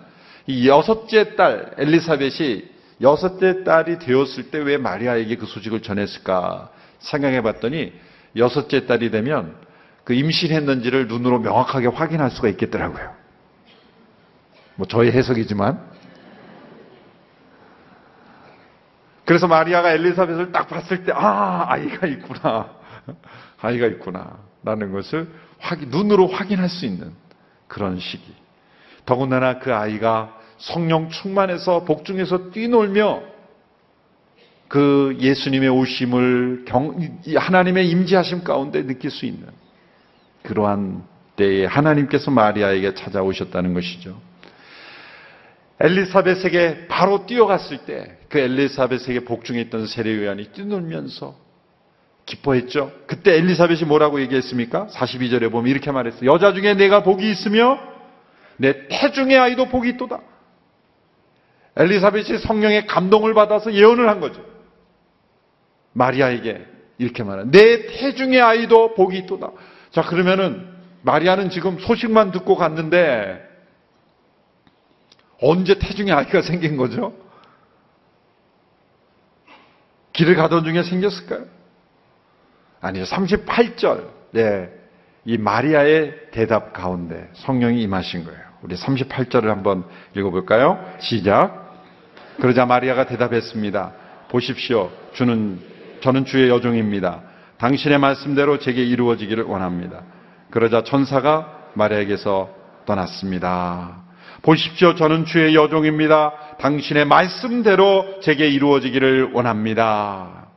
이 0.47 0.67
여섯째 0.67 1.35
딸 1.35 1.71
엘리사벳이 1.77 2.63
여섯째 3.01 3.63
딸이 3.63 3.99
되었을 3.99 4.51
때 4.51 4.59
왜 4.59 4.77
마리아에게 4.77 5.35
그 5.35 5.45
소식을 5.45 5.81
전했을까 5.81 6.69
생각해 6.99 7.41
봤더니 7.41 7.93
여섯째 8.37 8.85
딸이 8.85 9.11
되면 9.11 9.55
그 10.03 10.13
임신했는지를 10.13 11.07
눈으로 11.07 11.39
명확하게 11.39 11.87
확인할 11.87 12.31
수가 12.31 12.49
있겠더라고요. 12.49 13.13
뭐 14.75 14.87
저의 14.87 15.11
해석이지만 15.11 15.92
그래서 19.25 19.47
마리아가 19.47 19.91
엘리사벳을 19.91 20.51
딱 20.51 20.67
봤을 20.67 21.03
때, 21.03 21.11
아, 21.15 21.65
아이가 21.69 22.07
있구나. 22.07 22.69
아이가 23.61 23.87
있구나. 23.87 24.37
라는 24.63 24.91
것을 24.91 25.27
확인, 25.59 25.89
눈으로 25.89 26.27
확인할 26.27 26.69
수 26.69 26.85
있는 26.85 27.11
그런 27.67 27.99
시기. 27.99 28.33
더군다나 29.05 29.59
그 29.59 29.73
아이가 29.73 30.37
성령 30.57 31.09
충만해서 31.09 31.83
복중에서 31.83 32.51
뛰놀며 32.51 33.21
그 34.67 35.17
예수님의 35.19 35.69
오심을 35.69 36.63
경, 36.65 36.97
하나님의 37.35 37.89
임재하심 37.89 38.43
가운데 38.43 38.85
느낄 38.85 39.11
수 39.11 39.25
있는 39.25 39.47
그러한 40.43 41.03
때에 41.35 41.65
하나님께서 41.65 42.31
마리아에게 42.31 42.93
찾아오셨다는 42.93 43.73
것이죠. 43.73 44.19
엘리사벳에게 45.79 46.87
바로 46.87 47.25
뛰어갔을 47.25 47.79
때 47.85 48.23
그 48.33 48.39
엘리사벳에게 48.39 49.25
복중에 49.25 49.61
있던 49.61 49.85
세례요한이 49.85 50.45
뛰놀면서 50.53 51.35
기뻐했죠. 52.25 52.91
그때 53.05 53.35
엘리사벳이 53.35 53.83
뭐라고 53.83 54.19
얘기했습니까? 54.21 54.87
42절에 54.87 55.51
보면 55.51 55.69
이렇게 55.69 55.91
말했어요. 55.91 56.31
여자 56.31 56.51
중에 56.51 56.73
내가 56.73 57.03
복이 57.03 57.29
있으며 57.29 57.77
내 58.57 58.87
태중의 58.87 59.37
아이도 59.37 59.65
복이 59.65 59.87
있도다. 59.89 60.19
엘리사벳이 61.77 62.39
성령의 62.39 62.87
감동을 62.87 63.35
받아서 63.35 63.71
예언을 63.71 64.09
한 64.09 64.19
거죠. 64.19 64.43
마리아에게 65.91 66.65
이렇게 66.97 67.21
말한 67.21 67.51
내 67.51 67.85
태중의 67.85 68.41
아이도 68.41 68.95
복이 68.95 69.15
있도다. 69.19 69.51
자 69.91 70.01
그러면은 70.01 70.67
마리아는 71.03 71.51
지금 71.51 71.77
소식만 71.77 72.31
듣고 72.31 72.55
갔는데 72.55 73.52
언제 75.43 75.77
태중에 75.77 76.11
아이가 76.11 76.41
생긴 76.41 76.77
거죠? 76.77 77.13
길을 80.13 80.35
가던 80.35 80.63
중에 80.63 80.83
생겼을까요? 80.83 81.45
아니요. 82.79 83.03
38절. 83.03 84.07
네. 84.31 84.69
이 85.25 85.37
마리아의 85.37 86.31
대답 86.31 86.73
가운데 86.73 87.29
성령이 87.33 87.81
임하신 87.83 88.23
거예요. 88.23 88.39
우리 88.61 88.75
38절을 88.75 89.45
한번 89.45 89.83
읽어볼까요? 90.15 90.79
시작. 90.99 91.81
그러자 92.39 92.65
마리아가 92.65 93.05
대답했습니다. 93.05 93.93
보십시오. 94.29 94.91
주는, 95.13 95.59
저는 96.01 96.25
주의 96.25 96.49
여종입니다. 96.49 97.21
당신의 97.57 97.99
말씀대로 97.99 98.59
제게 98.59 98.83
이루어지기를 98.83 99.43
원합니다. 99.43 100.03
그러자 100.51 100.83
천사가 100.83 101.69
마리아에게서 101.73 102.49
떠났습니다. 102.85 104.02
보십시오. 104.43 104.93
저는 104.93 105.25
주의 105.25 105.55
여종입니다. 105.55 106.57
당신의 106.59 107.05
말씀대로 107.05 108.19
제게 108.19 108.47
이루어지기를 108.49 109.31
원합니다. 109.31 110.47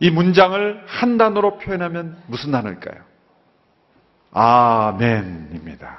이 0.00 0.10
문장을 0.10 0.82
한 0.86 1.18
단어로 1.18 1.58
표현하면 1.58 2.16
무슨 2.26 2.50
단어일까요? 2.50 3.02
아멘입니다. 4.32 5.98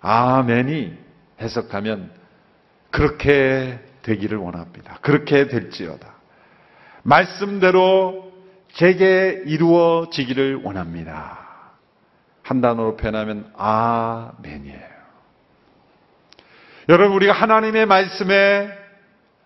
아멘이 0.00 0.94
해석하면 1.40 2.10
그렇게 2.90 3.78
되기를 4.02 4.38
원합니다. 4.38 4.98
그렇게 5.00 5.46
될지어다. 5.46 6.12
말씀대로 7.04 8.32
제게 8.72 9.42
이루어지기를 9.46 10.62
원합니다. 10.64 11.45
한 12.46 12.60
단어로 12.60 12.96
표현하면 12.96 13.50
아멘이에요. 13.56 14.96
여러분 16.88 17.16
우리가 17.16 17.32
하나님의 17.32 17.86
말씀에 17.86 18.70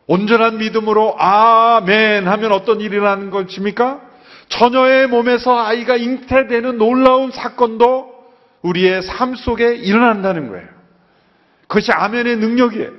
온전한 0.07 0.59
믿음으로 0.59 1.15
아멘 1.19 2.29
하면 2.29 2.53
어떤 2.53 2.83
일이 2.83 2.99
라는 2.99 3.31
것입니까? 3.31 4.03
처녀의 4.49 5.07
몸에서 5.07 5.59
아이가 5.59 5.97
잉태되는 5.97 6.77
놀라운 6.77 7.31
사건도 7.31 8.13
우리의 8.61 9.03
삶 9.03 9.35
속에 9.35 9.77
일어난다는 9.77 10.51
거예요. 10.51 10.69
그것이 11.69 11.93
아멘의 11.93 12.37
능력이에요. 12.37 12.91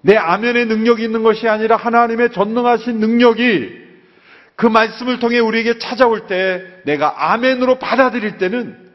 내 0.00 0.16
아멘의 0.16 0.66
능력이 0.66 1.04
있는 1.04 1.22
것이 1.22 1.46
아니라 1.48 1.76
하나님의 1.76 2.32
전능하신 2.32 2.98
능력이 2.98 3.78
그 4.56 4.66
말씀을 4.66 5.20
통해 5.20 5.38
우리에게 5.38 5.78
찾아올 5.78 6.26
때 6.26 6.64
내가 6.84 7.32
아멘으로 7.32 7.78
받아들일 7.78 8.38
때는 8.38 8.87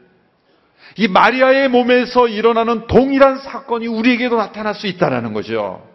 이 0.96 1.08
마리아의 1.08 1.68
몸에서 1.68 2.28
일어나는 2.28 2.86
동일한 2.86 3.38
사건이 3.38 3.86
우리에게도 3.86 4.36
나타날 4.36 4.74
수 4.74 4.86
있다는 4.86 5.32
거죠. 5.32 5.86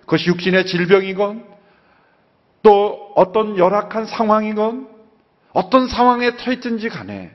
그것이 0.00 0.28
육신의 0.28 0.66
질병이건 0.66 1.44
또 2.62 3.12
어떤 3.16 3.56
열악한 3.56 4.04
상황이건 4.06 4.88
어떤 5.52 5.88
상황에 5.88 6.36
터있든지 6.36 6.88
간에 6.88 7.32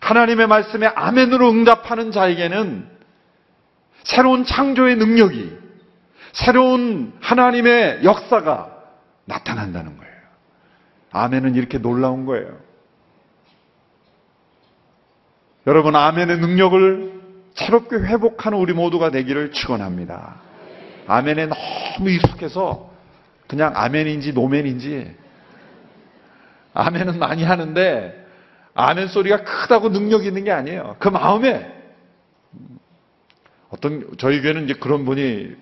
하나님의 0.00 0.46
말씀에 0.46 0.86
아멘으로 0.86 1.50
응답하는 1.50 2.10
자에게는 2.10 2.88
새로운 4.02 4.44
창조의 4.44 4.96
능력이 4.96 5.64
새로운 6.32 7.14
하나님의 7.20 8.04
역사가 8.04 8.70
나타난다는 9.24 9.96
거예요. 9.96 10.14
아멘은 11.12 11.54
이렇게 11.54 11.78
놀라운 11.78 12.26
거예요. 12.26 12.63
여러분 15.66 15.96
아멘의 15.96 16.38
능력을 16.38 17.22
새롭게 17.54 17.96
회복하는 17.96 18.58
우리 18.58 18.74
모두가 18.74 19.10
되기를 19.10 19.52
축원합니다. 19.52 20.36
아멘에 21.06 21.46
너무 21.46 22.10
익숙해서 22.10 22.90
그냥 23.46 23.72
아멘인지 23.74 24.32
노멘인지 24.32 25.14
아멘은 26.74 27.18
많이 27.18 27.44
하는데 27.44 28.26
아멘 28.74 29.08
소리가 29.08 29.44
크다고 29.44 29.90
능력 29.90 30.26
있는 30.26 30.44
게 30.44 30.50
아니에요. 30.50 30.96
그 30.98 31.08
마음에 31.08 31.72
어떤 33.70 34.06
저희 34.18 34.42
교회는 34.42 34.64
이제 34.64 34.74
그런 34.74 35.04
분이 35.04 35.54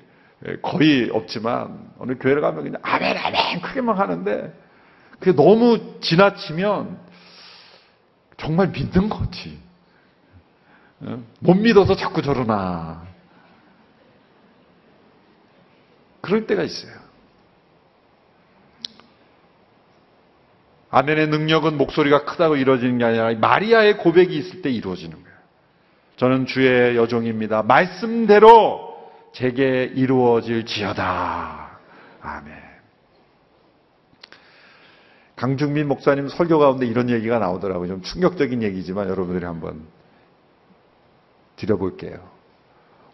거의 0.62 1.10
없지만 1.12 1.90
어느 1.98 2.18
교회를 2.18 2.42
가면 2.42 2.64
그냥 2.64 2.80
아멘 2.82 3.16
아멘 3.16 3.60
크게만 3.60 3.98
하는데 3.98 4.52
그게 5.20 5.32
너무 5.32 6.00
지나치면 6.00 6.98
정말 8.38 8.68
믿는 8.68 9.08
거지. 9.08 9.60
못 11.40 11.54
믿어서 11.54 11.96
자꾸 11.96 12.22
저러나. 12.22 13.06
그럴 16.20 16.46
때가 16.46 16.62
있어요. 16.62 16.92
아멘의 20.90 21.28
능력은 21.28 21.78
목소리가 21.78 22.24
크다고 22.24 22.56
이루어지는 22.56 22.98
게 22.98 23.04
아니라 23.04 23.34
마리아의 23.34 23.96
고백이 23.98 24.36
있을 24.36 24.62
때 24.62 24.70
이루어지는 24.70 25.12
거예요. 25.12 25.38
저는 26.16 26.46
주의 26.46 26.96
여종입니다. 26.96 27.62
말씀대로 27.62 28.92
제게 29.32 29.84
이루어질지어다. 29.84 31.78
아멘. 32.20 32.54
강중민 35.34 35.88
목사님 35.88 36.28
설교 36.28 36.58
가운데 36.58 36.86
이런 36.86 37.10
얘기가 37.10 37.38
나오더라고요. 37.38 37.88
좀 37.88 38.02
충격적인 38.02 38.62
얘기지만 38.62 39.08
여러분들이 39.08 39.44
한번 39.44 39.86
드려볼게요. 41.62 42.18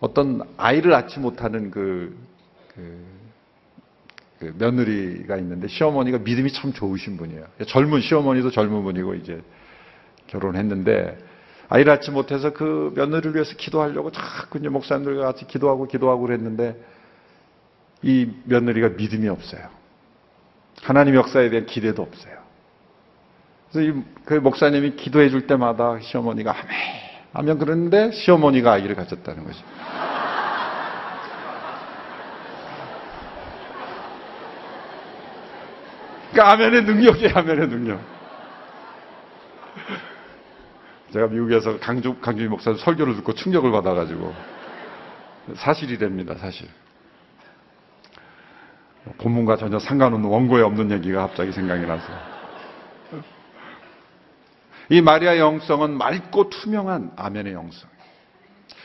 어떤 0.00 0.42
아이를 0.56 0.90
낳지 0.92 1.18
못하는 1.18 1.70
그, 1.70 2.16
그, 2.74 3.04
그 4.38 4.54
며느리가 4.58 5.36
있는데 5.36 5.68
시어머니가 5.68 6.18
믿음이 6.18 6.52
참 6.52 6.72
좋으신 6.72 7.16
분이에요. 7.16 7.46
젊은 7.66 8.00
시어머니도 8.00 8.50
젊은 8.50 8.82
분이고 8.82 9.14
이제 9.14 9.42
결혼했는데 10.28 11.18
아이를 11.68 11.92
낳지 11.92 12.10
못해서 12.10 12.52
그 12.52 12.92
며느리를 12.94 13.34
위해서 13.34 13.54
기도하려고 13.56 14.10
자꾸 14.12 14.58
이제 14.58 14.68
목사님들과 14.68 15.24
같이 15.24 15.46
기도하고 15.46 15.86
기도하고 15.86 16.22
그랬는데 16.22 16.76
이 18.02 18.30
며느리가 18.44 18.90
믿음이 18.90 19.28
없어요. 19.28 19.68
하나님 20.82 21.16
역사에 21.16 21.50
대한 21.50 21.66
기대도 21.66 22.02
없어요. 22.02 22.38
그래서 23.72 24.00
그 24.24 24.34
목사님이 24.34 24.96
기도해 24.96 25.28
줄 25.28 25.46
때마다 25.46 25.98
시어머니가 26.00 26.52
아멘, 26.52 27.07
아멘 27.38 27.56
그러는데 27.60 28.10
시어머니가 28.10 28.72
아이를 28.72 28.96
가졌다는 28.96 29.44
거죠. 29.44 29.62
그러니까 36.32 36.52
아멘의 36.52 36.82
능력이에요, 36.82 37.32
아멘의 37.36 37.68
능력. 37.68 38.00
제가 41.12 41.28
미국에서 41.28 41.78
강주, 41.78 42.16
강주희 42.16 42.48
목사 42.48 42.74
설교를 42.74 43.14
듣고 43.14 43.32
충격을 43.34 43.70
받아가지고 43.70 44.34
사실이 45.54 45.96
됩니다, 45.98 46.34
사실. 46.34 46.68
본문과 49.18 49.58
전혀 49.58 49.78
상관없는 49.78 50.28
원고에 50.28 50.62
없는 50.62 50.90
얘기가 50.90 51.28
갑자기 51.28 51.52
생각이 51.52 51.86
나서. 51.86 52.37
이 54.90 55.00
마리아의 55.00 55.38
영성은 55.38 55.96
맑고 55.98 56.50
투명한 56.50 57.12
아멘의 57.16 57.52
영성. 57.52 57.88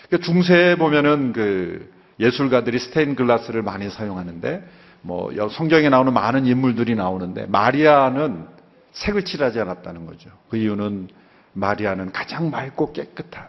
그러니까 0.07 0.25
중세에 0.25 0.75
보면은 0.75 1.33
그 1.33 1.91
예술가들이 2.19 2.79
스테인 2.79 3.15
글라스를 3.15 3.61
많이 3.61 3.89
사용하는데 3.89 4.63
뭐 5.01 5.31
성경에 5.49 5.89
나오는 5.89 6.13
많은 6.13 6.45
인물들이 6.45 6.95
나오는데 6.95 7.45
마리아는 7.47 8.47
색을 8.91 9.25
칠하지 9.25 9.59
않았다는 9.59 10.05
거죠. 10.05 10.29
그 10.49 10.57
이유는 10.57 11.09
마리아는 11.53 12.11
가장 12.11 12.49
맑고 12.49 12.93
깨끗한 12.93 13.47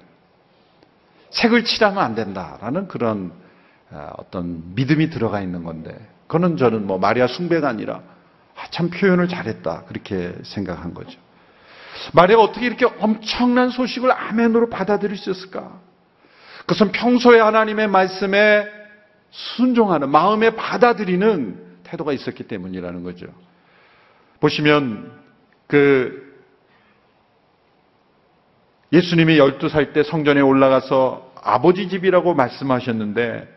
색을 1.30 1.64
칠하면 1.64 2.02
안 2.02 2.14
된다라는 2.14 2.88
그런 2.88 3.32
어, 3.90 4.12
어떤 4.16 4.74
믿음이 4.74 5.10
들어가 5.10 5.40
있는 5.40 5.64
건데 5.64 5.94
그거는 6.26 6.56
저는 6.56 6.86
뭐 6.86 6.98
마리아 6.98 7.26
숭배가 7.26 7.68
아니라 7.68 8.02
아, 8.56 8.70
참 8.70 8.88
표현을 8.90 9.28
잘했다 9.28 9.84
그렇게 9.84 10.34
생각한 10.42 10.94
거죠. 10.94 11.18
마리아가 12.12 12.42
어떻게 12.42 12.66
이렇게 12.66 12.86
엄청난 12.98 13.70
소식을 13.70 14.10
아멘으로 14.10 14.70
받아들일 14.70 15.16
수 15.16 15.30
있을까? 15.30 15.80
그것은 16.60 16.92
평소에 16.92 17.40
하나님의 17.40 17.88
말씀에 17.88 18.66
순종하는 19.30 20.10
마음에 20.10 20.50
받아들이는 20.50 21.62
태도가 21.84 22.12
있었기 22.12 22.44
때문이라는 22.44 23.02
거죠. 23.02 23.26
보시면 24.40 25.12
그 25.66 26.34
예수님이 28.92 29.38
12살 29.38 29.92
때 29.92 30.02
성전에 30.02 30.40
올라가서 30.40 31.32
아버지 31.42 31.88
집이라고 31.88 32.34
말씀하셨는데 32.34 33.52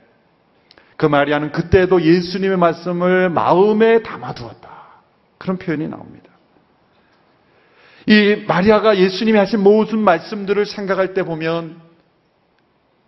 그 0.97 1.06
마리아는 1.06 1.52
그때도 1.52 2.02
예수님의 2.02 2.58
말씀을 2.58 3.30
마음에 3.30 4.02
담아두었다. 4.02 4.69
그런 5.38 5.58
표현이 5.58 5.88
나옵니다. 5.88 6.27
이 8.08 8.46
마리아가 8.48 8.98
예수님이 8.98 9.38
하신 9.38 9.60
모든 9.62 10.00
말씀들을 10.00 10.65
생각할 10.65 11.13
때 11.13 11.24
보면 11.24 11.82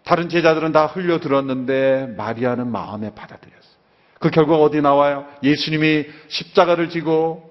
다른 0.03 0.27
제자들은 0.27 0.73
다 0.73 0.87
흘려 0.87 1.19
들었는데 1.19 2.15
마리아는 2.17 2.69
마음에 2.69 3.13
받아들였어요. 3.15 3.79
그 4.19 4.29
결과가 4.29 4.61
어디 4.61 4.81
나와요? 4.81 5.25
예수님이 5.41 6.05
십자가를 6.27 6.89
지고 6.89 7.49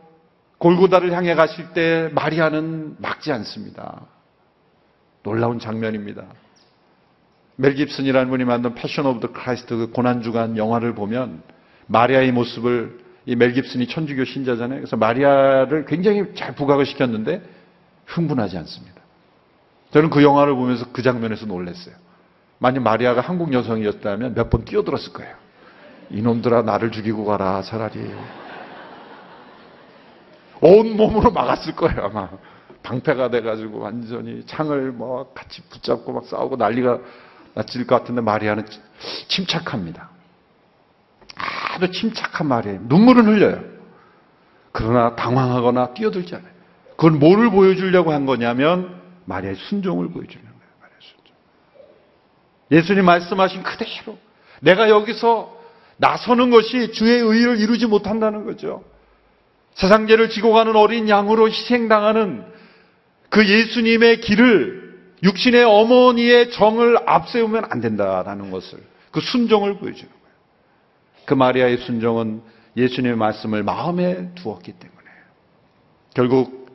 골고다를 0.58 1.12
향해 1.12 1.34
가실 1.34 1.72
때 1.72 2.10
마리아는 2.12 2.96
막지 2.98 3.32
않습니다. 3.32 4.02
놀라운 5.22 5.58
장면입니다. 5.58 6.24
멜 7.56 7.74
깁슨이라는 7.74 8.28
분이 8.28 8.44
만든 8.44 8.74
Passion 8.74 9.06
of 9.06 9.20
the 9.20 9.32
Christ 9.32 9.74
그 9.74 9.90
고난주간 9.90 10.58
영화를 10.58 10.94
보면 10.94 11.42
마리아의 11.86 12.32
모습을 12.32 12.98
이 13.28 13.36
멜 13.36 13.52
깁슨이 13.52 13.88
천주교 13.88 14.24
신자잖아요. 14.24 14.80
그래서 14.80 14.96
마리아를 14.96 15.84
굉장히 15.84 16.24
잘 16.34 16.54
부각을 16.54 16.86
시켰는데 16.86 17.42
흥분하지 18.06 18.56
않습니다. 18.56 19.02
저는 19.90 20.08
그 20.08 20.22
영화를 20.22 20.54
보면서 20.54 20.86
그 20.92 21.02
장면에서 21.02 21.44
놀랐어요. 21.44 21.94
만약 22.58 22.82
마리아가 22.82 23.20
한국 23.20 23.52
여성이었다면 23.52 24.32
몇 24.34 24.48
번 24.48 24.64
뛰어들었을 24.64 25.12
거예요. 25.12 25.34
이놈들아 26.10 26.62
나를 26.62 26.90
죽이고 26.90 27.26
가라 27.26 27.60
차라리. 27.60 28.10
온 30.62 30.96
몸으로 30.96 31.30
막았을 31.30 31.76
거예요 31.76 32.04
아마. 32.06 32.30
방패가 32.82 33.28
돼가지고 33.28 33.80
완전히 33.80 34.42
창을 34.46 34.90
뭐 34.92 35.30
같이 35.34 35.60
붙잡고 35.68 36.12
막 36.14 36.24
싸우고 36.24 36.56
난리가 36.56 36.98
났을 37.52 37.86
것 37.86 37.96
같은데 37.96 38.22
마리아는 38.22 38.64
침착합니다. 39.28 40.08
아주 41.78 41.90
침착한 41.92 42.46
말이에요. 42.48 42.80
눈물은 42.82 43.26
흘려요. 43.26 43.64
그러나 44.72 45.14
당황하거나 45.16 45.94
뛰어들지 45.94 46.34
않아요. 46.34 46.50
그건 46.96 47.18
뭐를 47.18 47.50
보여주려고 47.50 48.12
한 48.12 48.26
거냐면 48.26 49.00
마리아의 49.24 49.56
순종을 49.56 50.08
보여주는 50.08 50.44
거예요. 50.44 50.58
마리아의 50.80 51.00
순종. 51.00 51.34
예수님 52.72 53.04
말씀하신 53.04 53.62
그대로 53.62 54.18
내가 54.60 54.88
여기서 54.88 55.56
나서는 55.96 56.50
것이 56.50 56.92
주의 56.92 57.20
의를 57.20 57.60
이루지 57.60 57.86
못한다는 57.86 58.44
거죠. 58.44 58.84
세상죄를 59.74 60.30
지고 60.30 60.52
가는 60.52 60.74
어린 60.74 61.08
양으로 61.08 61.48
희생당하는 61.48 62.44
그 63.30 63.46
예수님의 63.48 64.20
길을 64.20 64.88
육신의 65.22 65.64
어머니의 65.64 66.50
정을 66.50 66.98
앞세우면 67.06 67.66
안 67.70 67.80
된다라는 67.80 68.50
것을 68.50 68.78
그 69.10 69.20
순종을 69.20 69.78
보여주는. 69.78 70.17
그 71.28 71.34
마리아의 71.34 71.76
순종은 71.76 72.40
예수님의 72.74 73.18
말씀을 73.18 73.62
마음에 73.62 74.30
두었기 74.34 74.72
때문에 74.72 75.04
결국 76.14 76.66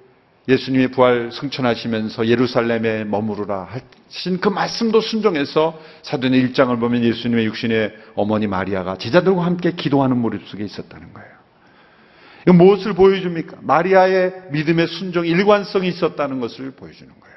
예수님이 0.47 0.89
부활 0.91 1.31
승천하시면서 1.31 2.27
예루살렘에 2.27 3.03
머무르라 3.03 3.67
하신 4.11 4.39
그 4.39 4.49
말씀도 4.49 5.01
순종해서 5.01 5.81
사도행 6.03 6.33
1장을 6.33 6.79
보면 6.79 7.03
예수님의 7.03 7.47
육신의 7.47 7.95
어머니 8.13 8.45
마리아가 8.45 8.95
제자들과 8.95 9.43
함께 9.43 9.71
기도하는 9.71 10.17
무릎 10.17 10.47
속에 10.47 10.63
있었다는 10.63 11.13
거예요. 11.13 11.29
이 12.47 12.51
무엇을 12.51 12.93
보여줍니까? 12.93 13.57
마리아의 13.61 14.49
믿음의 14.51 14.87
순종, 14.87 15.25
일관성이 15.25 15.87
있었다는 15.87 16.39
것을 16.41 16.71
보여주는 16.71 17.11
거예요. 17.11 17.35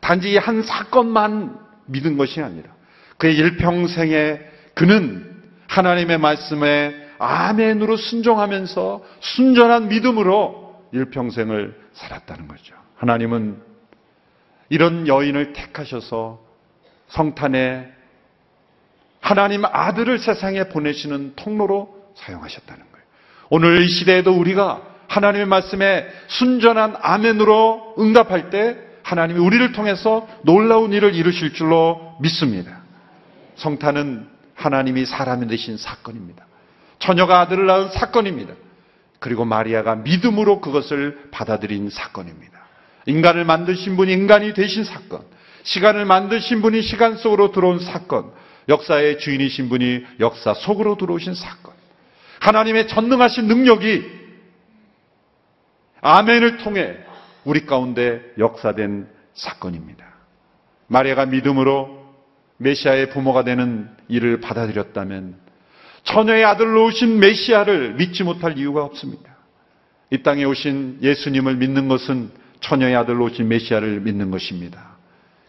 단지 0.00 0.36
한 0.36 0.60
사건만 0.60 1.58
믿은 1.86 2.18
것이 2.18 2.42
아니라 2.42 2.68
그의 3.16 3.34
일평생에 3.34 4.40
그는 4.74 5.33
하나님의 5.68 6.18
말씀에 6.18 6.94
아멘으로 7.18 7.96
순종하면서 7.96 9.02
순전한 9.20 9.88
믿음으로 9.88 10.84
일평생을 10.92 11.78
살았다는 11.92 12.48
거죠. 12.48 12.74
하나님은 12.96 13.60
이런 14.68 15.06
여인을 15.06 15.52
택하셔서 15.52 16.40
성탄에 17.08 17.92
하나님 19.20 19.64
아들을 19.64 20.18
세상에 20.18 20.68
보내시는 20.68 21.34
통로로 21.36 22.12
사용하셨다는 22.14 22.82
거예요. 22.82 23.04
오늘 23.50 23.82
이 23.82 23.88
시대에도 23.88 24.32
우리가 24.32 24.82
하나님의 25.08 25.46
말씀에 25.46 26.08
순전한 26.26 26.96
아멘으로 27.00 27.94
응답할 27.98 28.50
때 28.50 28.76
하나님이 29.02 29.38
우리를 29.38 29.72
통해서 29.72 30.26
놀라운 30.42 30.92
일을 30.92 31.14
이루실 31.14 31.52
줄로 31.52 32.16
믿습니다. 32.20 32.82
성탄은 33.56 34.33
하나님이 34.54 35.06
사람이 35.06 35.46
되신 35.48 35.76
사건입니다. 35.76 36.46
처녀가 36.98 37.40
아들을 37.40 37.66
낳은 37.66 37.90
사건입니다. 37.90 38.54
그리고 39.18 39.44
마리아가 39.44 39.94
믿음으로 39.96 40.60
그것을 40.60 41.28
받아들인 41.30 41.90
사건입니다. 41.90 42.52
인간을 43.06 43.44
만드신 43.44 43.96
분이 43.96 44.12
인간이 44.12 44.54
되신 44.54 44.84
사건, 44.84 45.22
시간을 45.62 46.04
만드신 46.04 46.62
분이 46.62 46.82
시간 46.82 47.16
속으로 47.16 47.52
들어온 47.52 47.78
사건, 47.78 48.32
역사의 48.68 49.18
주인이신 49.18 49.68
분이 49.68 50.04
역사 50.20 50.54
속으로 50.54 50.96
들어오신 50.96 51.34
사건. 51.34 51.74
하나님의 52.40 52.88
전능하신 52.88 53.46
능력이 53.46 54.24
아멘을 56.00 56.58
통해 56.58 56.96
우리 57.44 57.64
가운데 57.64 58.22
역사된 58.38 59.08
사건입니다. 59.34 60.04
마리아가 60.86 61.24
믿음으로 61.26 62.03
메시아의 62.58 63.10
부모가 63.10 63.44
되는 63.44 63.88
일을 64.08 64.40
받아들였다면 64.40 65.34
처녀의 66.04 66.44
아들로 66.44 66.86
오신 66.86 67.18
메시아를 67.18 67.94
믿지 67.94 68.22
못할 68.24 68.58
이유가 68.58 68.84
없습니다. 68.84 69.34
이 70.10 70.22
땅에 70.22 70.44
오신 70.44 70.98
예수님을 71.02 71.56
믿는 71.56 71.88
것은 71.88 72.30
처녀의 72.60 72.94
아들로 72.96 73.24
오신 73.26 73.48
메시아를 73.48 74.00
믿는 74.00 74.30
것입니다. 74.30 74.96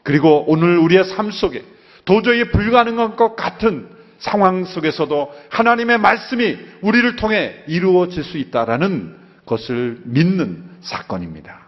그리고 0.04 0.46
오늘 0.48 0.78
우리의 0.78 1.04
삶 1.06 1.32
속에 1.32 1.64
도저히 2.06 2.46
불가능한 2.52 3.16
것 3.16 3.36
같은 3.36 3.90
상황 4.18 4.64
속에서도 4.64 5.34
하나님의 5.50 5.98
말씀이 5.98 6.58
우리를 6.82 7.16
통해 7.18 7.56
이루어질 7.68 8.24
수 8.24 8.38
있다라는 8.38 9.16
것을 9.46 10.00
믿는 10.04 10.64
사건입니다. 10.82 11.66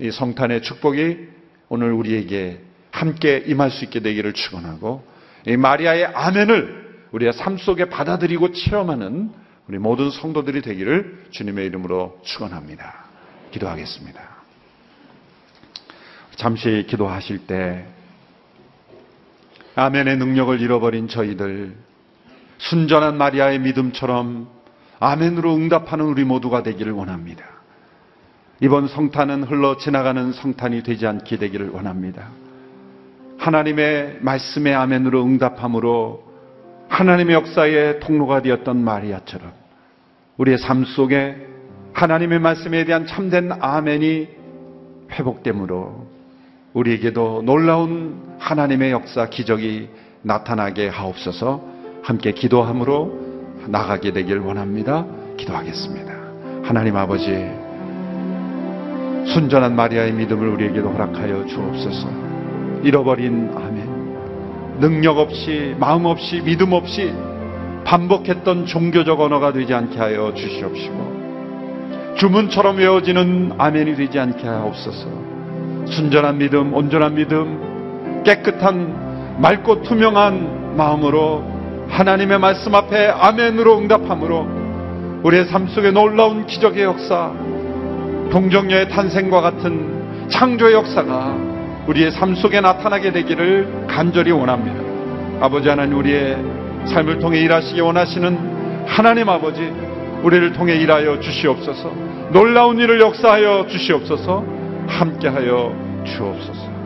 이 0.00 0.10
성탄의 0.10 0.62
축복이 0.62 1.16
오늘 1.68 1.92
우리에게 1.92 2.60
함께 2.96 3.44
임할 3.46 3.70
수 3.70 3.84
있게 3.84 4.00
되기를 4.00 4.32
축원하고 4.32 5.06
이 5.46 5.56
마리아의 5.56 6.06
아멘을 6.06 7.04
우리의 7.12 7.34
삶 7.34 7.58
속에 7.58 7.90
받아들이고 7.90 8.52
체험하는 8.52 9.30
우리 9.68 9.78
모든 9.78 10.10
성도들이 10.10 10.62
되기를 10.62 11.26
주님의 11.30 11.66
이름으로 11.66 12.18
축원합니다. 12.24 13.04
기도하겠습니다. 13.50 14.20
잠시 16.36 16.86
기도하실 16.88 17.46
때 17.46 17.86
아멘의 19.74 20.16
능력을 20.16 20.58
잃어버린 20.58 21.06
저희들 21.06 21.76
순전한 22.56 23.18
마리아의 23.18 23.58
믿음처럼 23.58 24.48
아멘으로 25.00 25.54
응답하는 25.54 26.06
우리 26.06 26.24
모두가 26.24 26.62
되기를 26.62 26.92
원합니다. 26.92 27.44
이번 28.60 28.88
성탄은 28.88 29.44
흘러 29.44 29.76
지나가는 29.76 30.32
성탄이 30.32 30.82
되지 30.82 31.06
않게 31.06 31.36
되기를 31.36 31.68
원합니다. 31.68 32.30
하나님의 33.38 34.18
말씀의 34.20 34.74
아멘으로 34.74 35.24
응답함으로 35.24 36.24
하나님의 36.88 37.34
역사의 37.34 38.00
통로가 38.00 38.42
되었던 38.42 38.76
마리아처럼 38.82 39.52
우리의 40.38 40.58
삶 40.58 40.84
속에 40.84 41.36
하나님의 41.92 42.40
말씀에 42.40 42.84
대한 42.84 43.06
참된 43.06 43.50
아멘이 43.52 44.28
회복됨으로 45.12 46.06
우리에게도 46.74 47.42
놀라운 47.44 48.36
하나님의 48.38 48.90
역사 48.90 49.28
기적이 49.28 49.88
나타나게 50.22 50.88
하옵소서 50.88 51.64
함께 52.02 52.32
기도함으로 52.32 53.26
나가게 53.68 54.12
되길 54.12 54.38
원합니다. 54.38 55.06
기도하겠습니다. 55.36 56.12
하나님 56.62 56.96
아버지, 56.96 57.26
순전한 59.32 59.74
마리아의 59.74 60.12
믿음을 60.12 60.48
우리에게도 60.48 60.88
허락하여 60.90 61.46
주옵소서. 61.46 62.25
잃어버린 62.86 63.50
아멘. 63.52 64.78
능력 64.78 65.18
없이, 65.18 65.74
마음 65.80 66.04
없이, 66.04 66.40
믿음 66.40 66.72
없이 66.72 67.12
반복했던 67.84 68.66
종교적 68.66 69.20
언어가 69.20 69.52
되지 69.52 69.74
않게 69.74 69.98
하여 69.98 70.32
주시옵시고, 70.34 72.14
주문처럼 72.16 72.76
외워지는 72.76 73.54
아멘이 73.58 73.96
되지 73.96 74.20
않게 74.20 74.46
하옵소서. 74.46 75.08
순전한 75.86 76.38
믿음, 76.38 76.72
온전한 76.74 77.16
믿음, 77.16 78.22
깨끗한 78.24 79.40
맑고 79.40 79.82
투명한 79.82 80.76
마음으로 80.76 81.42
하나님의 81.88 82.38
말씀 82.38 82.74
앞에 82.74 83.08
아멘으로 83.08 83.78
응답함으로 83.78 84.46
우리의 85.24 85.46
삶 85.46 85.66
속에 85.66 85.90
놀라운 85.90 86.46
기적의 86.46 86.84
역사, 86.84 87.32
동정녀의 88.30 88.90
탄생과 88.90 89.40
같은 89.40 90.28
창조의 90.28 90.74
역사가 90.74 91.55
우리의 91.86 92.10
삶 92.10 92.34
속에 92.34 92.60
나타나게 92.60 93.12
되기를 93.12 93.86
간절히 93.88 94.32
원합니다. 94.32 95.44
아버지 95.44 95.68
하나님 95.68 95.98
우리의 95.98 96.36
삶을 96.86 97.18
통해 97.18 97.40
일하시기 97.40 97.80
원하시는 97.80 98.86
하나님 98.86 99.28
아버지 99.28 99.60
우리를 100.22 100.52
통해 100.52 100.76
일하여 100.76 101.20
주시옵소서. 101.20 101.92
놀라운 102.32 102.78
일을 102.78 103.00
역사하여 103.00 103.66
주시옵소서. 103.68 104.44
함께하여 104.88 106.04
주옵소서. 106.04 106.76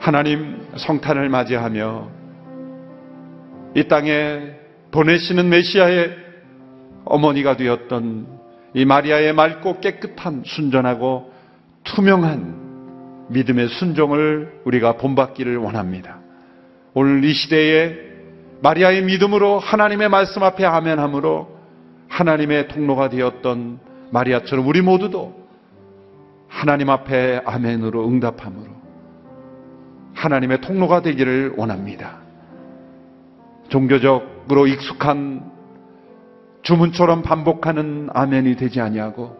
하나님 0.00 0.60
성탄을 0.76 1.28
맞이하며 1.28 2.08
이 3.74 3.84
땅에 3.84 4.40
보내시는 4.90 5.48
메시아의 5.48 6.16
어머니가 7.04 7.56
되었던 7.56 8.26
이 8.74 8.84
마리아의 8.84 9.32
맑고 9.32 9.80
깨끗한 9.80 10.42
순전하고 10.44 11.32
투명한 11.84 12.57
믿음의 13.28 13.68
순종을 13.68 14.60
우리가 14.64 14.94
본받기를 14.96 15.56
원합니다. 15.58 16.18
오늘 16.94 17.24
이 17.24 17.32
시대에 17.32 17.94
마리아의 18.62 19.04
믿음으로 19.04 19.58
하나님의 19.58 20.08
말씀 20.08 20.42
앞에 20.42 20.64
아멘함으로 20.64 21.56
하나님의 22.08 22.68
통로가 22.68 23.08
되었던 23.08 23.78
마리아처럼 24.10 24.66
우리 24.66 24.80
모두도 24.80 25.46
하나님 26.48 26.90
앞에 26.90 27.42
아멘으로 27.44 28.08
응답함으로 28.08 28.78
하나님의 30.14 30.60
통로가 30.62 31.02
되기를 31.02 31.54
원합니다. 31.56 32.18
종교적으로 33.68 34.66
익숙한 34.66 35.52
주문처럼 36.62 37.22
반복하는 37.22 38.08
아멘이 38.12 38.56
되지 38.56 38.80
아니하고 38.80 39.36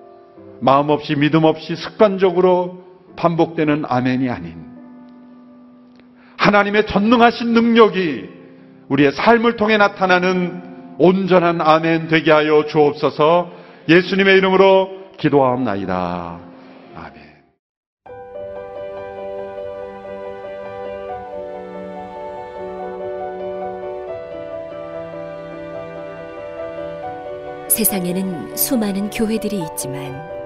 마음 0.61 0.91
없이 0.91 1.17
믿음 1.17 1.45
없이 1.45 1.75
습관적으로 1.75 2.88
반복되는 3.19 3.85
아멘이 3.87 4.31
아닌 4.31 4.55
하나님의 6.37 6.87
전능하신 6.87 7.53
능력이 7.53 8.29
우리의 8.89 9.13
삶을 9.13 9.57
통해 9.57 9.77
나타나는 9.77 10.97
온전한 10.99 11.61
아멘 11.61 12.09
되게 12.09 12.31
하여 12.31 12.65
주옵소서 12.67 13.51
예수님의 13.89 14.37
이름으로 14.39 14.89
기도하옵나이다. 15.19 16.49
세상에는 27.79 28.57
수많은 28.57 29.09
교회들이 29.11 29.63
있지만 29.71 30.38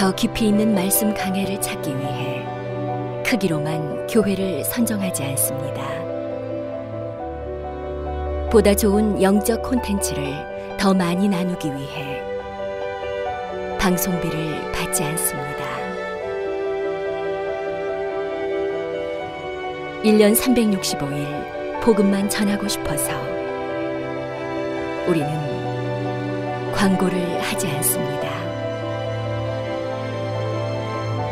더 0.00 0.10
깊이 0.14 0.48
있는 0.48 0.74
말씀 0.74 1.12
강해를 1.12 1.60
찾기 1.60 1.90
위해 1.94 2.42
크기로만 3.22 4.06
교회를 4.06 4.64
선정하지 4.64 5.22
않습니다. 5.24 5.82
보다 8.48 8.74
좋은 8.74 9.20
영적 9.20 9.62
콘텐츠를 9.62 10.32
더 10.78 10.94
많이 10.94 11.28
나누기 11.28 11.68
위해 11.68 12.22
방송비를 13.78 14.72
받지 14.72 15.04
않습니다. 15.04 15.66
1년 20.02 20.34
365일 20.34 21.82
복음만 21.82 22.26
전하고 22.30 22.66
싶어서 22.68 23.12
우리는 25.06 25.28
광고를 26.72 27.42
하지 27.42 27.66
않습니다. 27.66 28.29